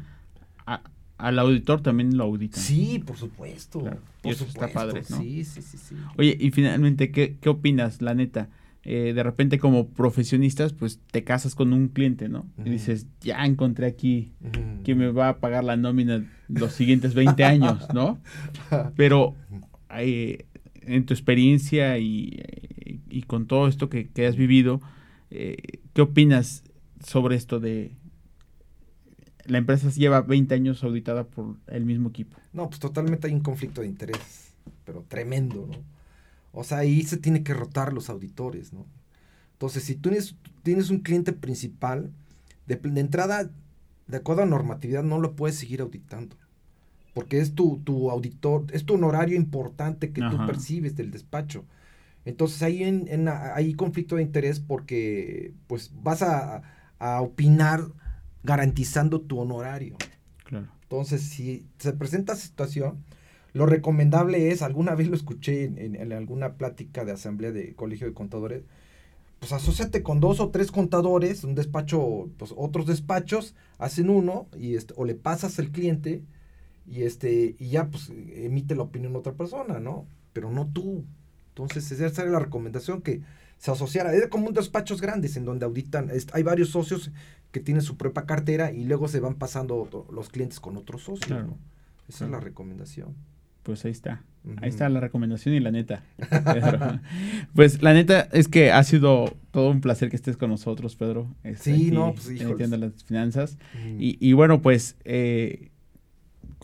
A- 0.67 0.83
al 1.19 1.39
auditor 1.39 1.81
también 1.83 2.17
lo 2.17 2.25
auditan. 2.25 2.63
sí, 2.63 2.99
por 3.05 3.17
supuesto. 3.17 3.81
Claro. 3.81 4.01
Por 4.23 4.31
Y 4.31 4.35
eso 4.35 4.45
está 4.45 4.69
padre, 4.69 5.03
¿no? 5.11 5.17
Sí, 5.19 5.45
sí, 5.45 5.63
sí, 5.63 5.79
sí. 5.79 5.97
Oye, 6.19 6.37
y 6.39 6.51
finalmente, 6.51 7.11
¿qué, 7.11 7.37
qué 7.41 7.49
opinas, 7.49 8.03
la 8.03 8.15
neta? 8.15 8.49
Eh, 8.87 9.13
de 9.15 9.23
repente 9.23 9.59
como 9.59 9.89
profesionistas, 9.89 10.75
pues 10.75 11.01
te 11.11 11.25
casas 11.25 11.55
con 11.55 11.73
un 11.73 11.89
cliente, 11.89 12.29
¿no? 12.29 12.47
Y 12.67 12.69
dices, 12.69 13.07
ya 13.23 13.47
encontré 13.47 13.87
aquí 13.87 14.33
Ujú. 14.43 14.83
quien 14.83 14.99
me 14.99 15.11
va 15.11 15.31
a 15.31 15.39
pagar 15.39 15.65
la 15.65 15.77
nómina 15.79 16.23
los 16.49 16.73
siguientes 16.75 17.15
20 17.15 17.45
años, 17.45 17.87
¿no? 17.95 18.19
Pero 18.97 19.35
eh, 19.97 20.45
en 20.87 21.07
tu 21.07 21.15
experiencia 21.15 21.99
y, 21.99 22.41
eh, 22.43 22.99
y 23.09 23.23
con 23.23 23.47
todo 23.47 23.69
esto 23.69 23.89
que, 23.89 24.09
has 24.27 24.37
vivido, 24.37 24.81
eh, 25.31 25.57
¿qué 25.93 26.03
opinas 26.03 26.65
sobre 27.05 27.37
esto 27.37 27.61
de 27.61 27.93
la 29.47 29.59
empresa 29.59 29.91
lleva 29.91 30.23
20 30.23 30.55
años 30.55 30.83
auditada 30.85 31.25
por 31.25 31.57
el 31.67 31.85
mismo 31.85 32.09
equipo? 32.09 32.37
No, 32.53 32.69
pues 32.69 32.81
totalmente 32.81 33.27
hay 33.27 33.35
un 33.35 33.41
conflicto 33.41 33.83
de 33.83 33.89
interés, 33.89 34.55
pero 34.85 35.05
tremendo, 35.07 35.67
¿no? 35.67 35.77
O 36.53 36.63
sea, 36.63 36.79
ahí 36.79 37.03
se 37.03 37.17
tiene 37.17 37.43
que 37.43 37.53
rotar 37.53 37.93
los 37.93 38.09
auditores, 38.09 38.73
¿no? 38.73 38.87
Entonces, 39.53 39.83
si 39.83 39.97
tú 39.97 40.11
tienes, 40.11 40.37
tienes 40.63 40.91
un 40.91 41.01
cliente 41.01 41.33
principal, 41.33 42.11
de, 42.67 42.77
de 42.77 43.01
entrada, 43.01 43.51
de 44.07 44.17
acuerdo 44.17 44.43
a 44.43 44.47
normatividad, 44.47 45.03
no 45.03 45.21
lo 45.21 45.35
puedes 45.35 45.57
seguir 45.57 45.81
auditando. 45.81 46.37
Porque 47.15 47.39
es 47.41 47.55
tu, 47.55 47.79
tu 47.85 48.11
auditor, 48.11 48.67
es 48.73 48.85
tu 48.85 48.95
honorario 48.95 49.37
importante 49.37 50.11
que 50.13 50.21
tú 50.21 50.37
percibes 50.47 50.97
del 50.97 51.11
despacho. 51.11 51.65
Entonces 52.25 52.63
ahí 52.63 52.83
en, 52.83 53.07
en- 53.09 53.29
hay 53.29 53.75
conflicto 53.75 54.17
de 54.17 54.23
interés 54.23 54.61
porque 54.61 55.53
pues 55.67 55.93
vas 56.03 56.23
a, 56.23 56.63
a 56.99 57.21
opinar 57.21 57.83
garantizando 58.43 59.21
tu 59.21 59.39
honorario. 59.39 59.97
Claro. 60.45 60.69
Entonces, 60.83 61.23
si 61.23 61.67
se 61.79 61.93
presenta 61.93 62.35
esa 62.35 62.43
situación, 62.47 63.05
lo 63.53 63.67
recomendable 63.67 64.51
es, 64.51 64.63
alguna 64.63 64.95
vez 64.95 65.09
lo 65.09 65.17
escuché 65.17 65.65
en, 65.65 65.79
en- 65.79 65.97
en 65.97 66.13
alguna 66.13 66.55
plática 66.55 67.05
de 67.05 67.13
asamblea 67.13 67.53
de 67.53 67.75
colegio 67.75 68.07
de 68.07 68.13
contadores, 68.15 68.65
pues 69.39 69.53
asóciate 69.53 70.03
con 70.03 70.21
dos 70.21 70.41
o 70.41 70.49
tres 70.51 70.71
contadores, 70.73 71.45
un 71.45 71.55
despacho, 71.55 72.29
pues 72.39 72.53
otros 72.57 72.87
despachos, 72.87 73.55
hacen 73.79 74.09
uno 74.11 74.47
y 74.59 74.75
este, 74.77 74.95
o 74.97 75.05
le 75.05 75.15
pasas 75.15 75.59
al 75.59 75.71
cliente 75.71 76.23
y 76.87 77.03
este 77.03 77.57
y 77.59 77.69
ya 77.71 77.89
pues 77.89 78.11
emite 78.11 78.75
la 78.75 78.83
opinión 78.83 79.17
otra 79.17 79.33
persona, 79.33 79.81
¿no? 79.81 80.07
Pero 80.33 80.51
no 80.51 80.67
tú. 80.67 81.05
Entonces, 81.49 81.91
esa 81.93 82.07
es 82.07 82.31
la 82.31 82.41
recomendación 82.41 83.01
que 83.01 83.23
se 83.59 83.71
asociara. 83.71 84.13
Es 84.13 84.27
como 84.27 84.49
un 84.49 84.55
despachos 84.55 85.01
grandes 85.01 85.37
en 85.37 85.45
donde 85.45 85.65
auditan. 85.65 86.11
Hay 86.33 86.43
varios 86.43 86.71
socios 86.71 87.13
que 87.53 87.61
tienen 87.61 87.83
su 87.83 87.97
propia 87.97 88.27
cartera 88.27 88.73
y 88.73 88.85
luego 88.85 89.07
se 89.07 89.21
van 89.21 89.37
pasando 89.37 90.09
los 90.13 90.29
clientes 90.29 90.59
con 90.59 90.77
otros 90.77 91.03
socios. 91.03 91.45
Esa 92.09 92.25
es 92.25 92.31
la 92.31 92.41
recomendación. 92.41 93.15
Pues 93.63 93.85
ahí 93.85 93.93
está. 93.93 94.23
Ahí 94.61 94.69
está 94.69 94.89
la 94.91 95.01
recomendación 95.01 95.55
y 95.55 95.61
la 95.61 95.71
neta. 95.71 96.03
pues 97.55 97.81
la 97.81 97.95
neta 97.95 98.29
es 98.33 98.49
que 98.49 98.71
ha 98.71 98.83
sido 98.83 99.35
todo 99.53 99.71
un 99.71 99.81
placer 99.81 100.11
que 100.11 100.17
estés 100.17 100.37
con 100.37 100.51
nosotros, 100.51 100.97
Pedro. 100.97 101.35
Sí, 101.59 101.91
no, 101.91 102.15
pues 102.15 102.29
las 102.71 103.05
finanzas. 103.05 103.57
Y, 103.99 104.19
y, 104.21 104.35
bueno, 104.35 104.61
pues, 104.61 104.97
eh, 105.05 105.71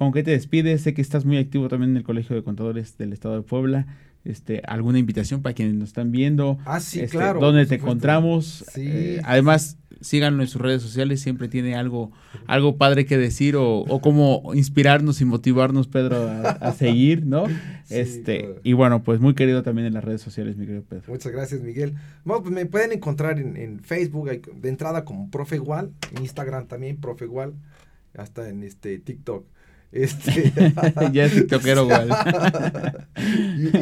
¿con 0.01 0.13
qué 0.13 0.23
te 0.23 0.31
despides? 0.31 0.81
Sé 0.81 0.95
que 0.95 1.03
estás 1.03 1.27
muy 1.27 1.37
activo 1.37 1.69
también 1.69 1.91
en 1.91 1.99
el 1.99 2.05
Colegio 2.05 2.35
de 2.35 2.43
Contadores 2.43 2.97
del 2.97 3.13
Estado 3.13 3.35
de 3.35 3.43
Puebla 3.43 3.87
este, 4.25 4.63
alguna 4.67 4.99
invitación 4.99 5.43
para 5.43 5.55
quienes 5.55 5.75
nos 5.75 5.89
están 5.89 6.11
viendo. 6.11 6.59
Ah, 6.65 6.81
sí, 6.81 7.01
este, 7.01 7.17
claro. 7.17 7.41
Dónde 7.41 7.67
te 7.67 7.75
encontramos. 7.75 8.65
Eh, 8.77 9.21
además, 9.25 9.77
síganlo 10.01 10.43
en 10.43 10.49
sus 10.49 10.61
redes 10.61 10.81
sociales, 10.81 11.21
siempre 11.21 11.49
tiene 11.49 11.75
algo, 11.75 12.13
algo 12.47 12.77
padre 12.77 13.05
que 13.05 13.19
decir 13.19 13.57
o, 13.57 13.81
o 13.81 14.01
cómo 14.01 14.53
inspirarnos 14.55 15.21
y 15.21 15.27
motivarnos, 15.27 15.87
Pedro, 15.89 16.29
a, 16.29 16.73
seguir, 16.79 17.27
¿no? 17.27 17.45
este, 17.91 18.57
y 18.63 18.73
bueno, 18.73 19.03
pues 19.03 19.21
muy 19.21 19.35
querido 19.35 19.63
también 19.63 19.87
en 19.87 19.95
las 19.95 20.05
redes 20.05 20.23
sociales, 20.23 20.57
mi 20.57 20.65
querido 20.65 20.85
Pedro. 20.85 21.05
Muchas 21.09 21.33
gracias, 21.33 21.61
Miguel. 21.61 21.95
Bueno, 22.25 22.43
pues 22.43 22.55
me 22.55 22.67
pueden 22.67 22.93
encontrar 22.93 23.39
en, 23.39 23.57
en 23.57 23.81
Facebook, 23.81 24.31
de 24.31 24.69
entrada 24.69 25.05
como 25.05 25.31
Profe 25.31 25.57
Igual, 25.57 25.93
en 26.15 26.23
Instagram 26.23 26.67
también, 26.67 26.97
Profe 26.99 27.27
Igual, 27.27 27.55
hasta 28.15 28.49
en 28.49 28.63
este 28.63 28.99
TikTok. 28.99 29.45
Este... 29.92 30.53
ya 31.12 31.24
es 31.24 31.35
tiktokero, 31.35 31.85
igual. 31.85 32.11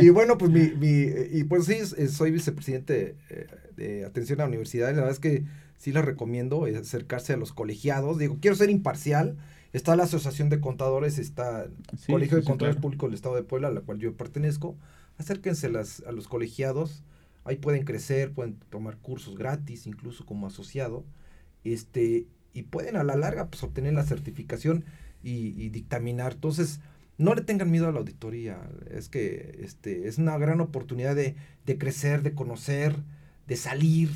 y, 0.01 0.09
bueno, 0.11 0.39
pues 0.39 0.51
mi, 0.51 0.71
mi, 0.73 1.11
y 1.33 1.45
pues 1.45 1.67
sí, 1.67 1.79
soy 2.09 2.31
vicepresidente 2.31 3.17
eh, 3.31 3.47
de 3.77 4.05
atención 4.05 4.41
a 4.41 4.45
la 4.45 4.49
universidad. 4.49 4.89
La 4.89 4.95
verdad 4.95 5.11
es 5.11 5.21
que 5.21 5.45
sí 5.77 5.93
les 5.93 6.05
recomiendo 6.05 6.65
acercarse 6.65 7.33
a 7.33 7.37
los 7.37 7.53
colegiados. 7.53 8.19
Digo, 8.19 8.39
quiero 8.41 8.57
ser 8.57 8.71
imparcial. 8.71 9.37
Está 9.75 9.97
la 9.97 10.05
Asociación 10.05 10.49
de 10.49 10.61
Contadores, 10.61 11.19
está 11.19 11.65
el 11.65 11.73
Colegio 12.07 12.39
de 12.39 12.45
Contadores 12.45 12.81
Públicos 12.81 13.11
del 13.11 13.15
Estado 13.15 13.35
de 13.35 13.43
Puebla, 13.43 13.69
a 13.69 13.71
la 13.71 13.83
cual 13.83 13.99
yo 13.99 14.15
pertenezco. 14.15 14.77
Acérquense 15.19 15.69
las, 15.69 16.03
a 16.07 16.13
los 16.13 16.27
colegiados. 16.27 17.03
Ahí 17.45 17.57
pueden 17.57 17.85
crecer, 17.85 18.33
pueden 18.33 18.57
tomar 18.71 18.97
cursos 18.97 19.37
gratis, 19.37 19.87
incluso 19.87 20.25
como 20.25 20.47
asociado. 20.47 21.05
Este, 21.65 22.27
y 22.55 22.63
pueden 22.63 22.97
a 22.97 23.05
la 23.05 23.17
larga 23.17 23.49
pues, 23.49 23.63
obtener 23.63 23.93
la 23.93 24.05
certificación 24.05 24.85
y, 25.23 25.69
dictaminar. 25.71 26.35
Entonces, 26.35 26.81
no 27.17 27.35
le 27.35 27.43
tengan 27.43 27.71
miedo 27.71 27.89
a 27.89 27.93
la 27.93 27.99
auditoría. 27.99 28.59
Es 28.91 29.09
que 29.09 29.61
este, 29.63 30.09
es 30.09 30.19
una 30.19 30.39
gran 30.39 30.61
oportunidad 30.61 31.17
de, 31.17 31.35
crecer, 31.79 32.23
de 32.23 32.33
conocer, 32.35 32.97
de 33.47 33.57
salir, 33.57 34.11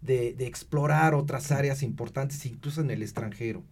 de, 0.00 0.36
explorar 0.40 1.14
otras 1.14 1.50
áreas 1.52 1.82
importantes, 1.82 2.44
incluso 2.46 2.80
en 2.80 2.90
el 2.90 3.02
extranjero. 3.02 3.62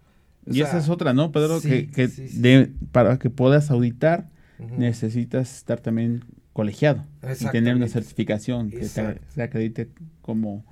y 0.47 0.61
esa 0.63 0.79
es 0.79 0.89
otra, 0.89 1.13
¿no, 1.13 1.33
Pedro? 1.33 1.61
que, 1.61 2.71
para 2.93 3.19
que 3.19 3.31
puedas 3.31 3.71
auditar, 3.71 4.31
necesitas 4.79 5.57
estar 5.57 5.81
también 5.81 6.25
colegiado 6.53 7.05
y 7.41 7.47
tener 7.47 7.77
una 7.77 7.89
certificación 7.89 8.71
que 8.71 8.85
se 8.87 9.43
acredite 9.43 9.89
como 10.21 10.65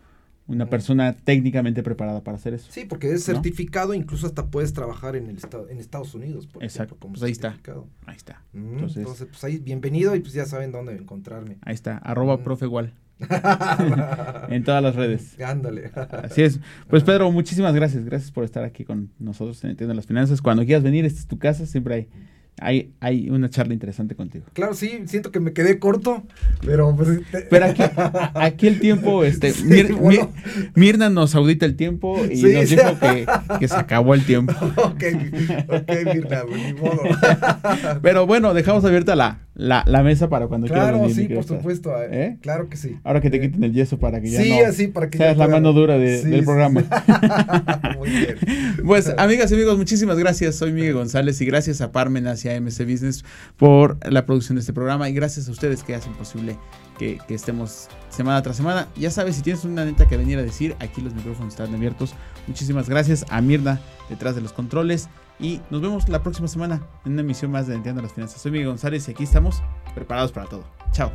una 0.51 0.67
persona 0.67 1.13
técnicamente 1.13 1.83
preparada 1.83 2.23
para 2.23 2.37
hacer 2.37 2.55
eso. 2.55 2.67
Sí, 2.71 2.85
porque 2.85 3.13
es 3.13 3.25
certificado, 3.25 3.95
incluso 3.95 4.27
hasta 4.27 4.47
puedes 4.47 4.73
trabajar 4.73 5.15
en 5.15 5.29
el 5.29 5.39
en 5.69 5.79
Estados 5.79 6.15
Unidos, 6.15 6.47
por 6.47 6.65
Exacto. 6.65 6.97
como 6.99 7.13
pues 7.15 7.23
ahí 7.23 7.33
está. 7.33 7.57
Ahí 8.07 8.17
está. 8.17 8.43
Entonces, 8.53 9.07
pues 9.31 9.45
ahí 9.45 9.59
bienvenido 9.59 10.15
y 10.17 10.21
pues 10.21 10.33
ya 10.33 10.47
saben 10.47 10.73
dónde 10.73 10.95
encontrarme. 10.95 11.59
Ahí 11.63 11.75
está, 11.75 11.99
arroba 11.99 12.43
profe 12.43 12.65
igual. 12.65 12.93
en 14.49 14.65
todas 14.65 14.83
las 14.83 14.97
redes. 14.97 15.39
Ándale. 15.41 15.91
Así 15.95 16.43
es. 16.43 16.59
Pues 16.89 17.05
Pedro, 17.05 17.31
muchísimas 17.31 17.75
gracias. 17.75 18.05
Gracias 18.05 18.31
por 18.31 18.45
estar 18.45 18.65
aquí 18.65 18.85
con 18.85 19.11
nosotros 19.19 19.63
en 19.63 19.71
Entiendo 19.71 19.95
las 19.95 20.07
Finanzas. 20.07 20.41
Cuando 20.41 20.65
quieras 20.65 20.83
venir, 20.83 21.05
esta 21.05 21.21
es 21.21 21.27
tu 21.27 21.39
casa, 21.39 21.67
siempre 21.67 21.95
hay 21.95 22.09
hay, 22.61 22.93
hay 23.01 23.31
una 23.31 23.49
charla 23.49 23.73
interesante 23.73 24.15
contigo. 24.15 24.45
Claro, 24.53 24.75
sí, 24.75 25.03
siento 25.07 25.33
que 25.33 25.41
me 25.41 25.53
quedé 25.53 25.79
corto, 25.79 26.23
pero 26.65 26.95
pues, 26.95 27.21
Pero 27.49 27.67
aquí, 28.35 28.67
el 28.67 28.81
tiempo, 28.81 29.25
este, 29.25 29.53
Mirna 30.75 31.11
nos 31.11 31.35
audita 31.35 31.67
el 31.67 31.77
tiempo 31.77 32.19
y 32.25 32.43
nos 32.43 32.71
dijo 32.71 32.99
que, 33.59 33.69
se 33.69 33.77
acabó 33.77 34.15
el 34.15 34.25
tiempo. 34.25 34.53
ok, 34.77 35.05
ok, 35.69 35.91
Mirna, 36.15 36.45
pues, 36.47 36.63
ni 36.63 36.73
modo. 36.75 37.03
pero 38.03 38.27
bueno, 38.27 38.55
dejamos 38.55 38.85
abierta 38.85 39.17
la, 39.17 39.41
la, 39.61 40.03
mesa 40.03 40.29
para 40.29 40.47
cuando 40.47 40.67
quieras 40.67 40.91
Claro, 40.91 41.09
sí, 41.11 41.29
por 41.29 41.45
supuesto. 41.45 41.91
Eh, 42.03 42.09
¿Eh? 42.11 42.39
Claro 42.41 42.69
que 42.69 42.77
sí. 42.77 42.99
Ahora 43.05 43.21
que 43.21 43.31
te 43.31 43.41
quiten 43.41 43.63
el 43.63 43.73
yeso 43.73 43.99
para 43.99 44.21
que 44.21 44.31
ya 44.31 44.41
sí, 44.41 44.51
no 44.51 44.67
así, 44.67 44.89
para 44.89 45.11
que 45.11 45.19
seas 45.19 45.37
la 45.37 45.49
mano 45.49 45.73
dura 45.73 45.99
del 45.99 46.45
programa. 46.45 46.83
Muy 47.99 48.11
bien. 48.11 48.37
Pues, 48.85 49.13
amigas 49.19 49.51
y 49.51 49.55
amigos, 49.55 49.77
muchísimas 49.77 50.19
gracias. 50.19 50.57
Soy 50.57 50.73
Miguel 50.73 50.95
González 50.95 51.41
y 51.41 51.47
gracias 51.47 51.81
a 51.81 51.93
Parmenas 51.93 52.45
y 52.45 52.49
a 52.49 52.61
MC 52.61 52.85
Business 52.85 53.25
por 53.57 53.99
la 54.11 54.27
producción 54.27 54.57
de 54.57 54.61
este 54.61 54.73
programa 54.73 55.09
y 55.09 55.13
gracias 55.13 55.49
a 55.49 55.51
ustedes 55.51 55.85
que 55.85 55.95
hacen 55.95 56.13
posible 56.15 56.57
que, 56.99 57.19
que 57.29 57.35
estemos 57.35 57.89
semana 58.09 58.43
tras 58.43 58.57
semana. 58.57 58.89
Ya 58.97 59.11
sabes, 59.11 59.37
si 59.37 59.43
tienes 59.43 59.65
una 59.65 59.85
neta 59.85 60.09
que 60.09 60.17
venir 60.17 60.39
a 60.39 60.43
decir, 60.43 60.75
aquí 60.81 61.03
los 61.03 61.15
micrófonos 61.15 61.55
están 61.55 61.75
abiertos. 61.75 62.15
Muchísimas 62.47 62.89
gracias 62.89 63.25
a 63.29 63.41
Mirna 63.41 63.81
detrás 64.09 64.35
de 64.35 64.41
los 64.41 64.53
controles. 64.53 65.09
Y 65.41 65.61
nos 65.71 65.81
vemos 65.81 66.09
la 66.09 66.23
próxima 66.23 66.49
semana 66.49 66.83
en 67.05 67.13
una 67.13 67.23
emisión 67.23 67.51
más 67.51 67.67
de 67.67 67.75
Entiendo 67.75 68.03
las 68.03 68.13
Finanzas. 68.13 68.43
Soy 68.43 68.53
Miguel 68.53 68.69
González 68.69 69.09
y 69.09 69.13
aquí 69.13 69.25
estamos 69.25 69.63
preparados 69.95 70.33
para 70.33 70.47
todo. 70.47 70.65
Chao. 70.93 71.11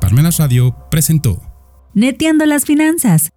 Parmenas 0.00 0.38
Radio 0.38 0.76
presentó 0.90 1.40
Neteando 1.94 2.44
las 2.44 2.66
Finanzas 2.66 3.30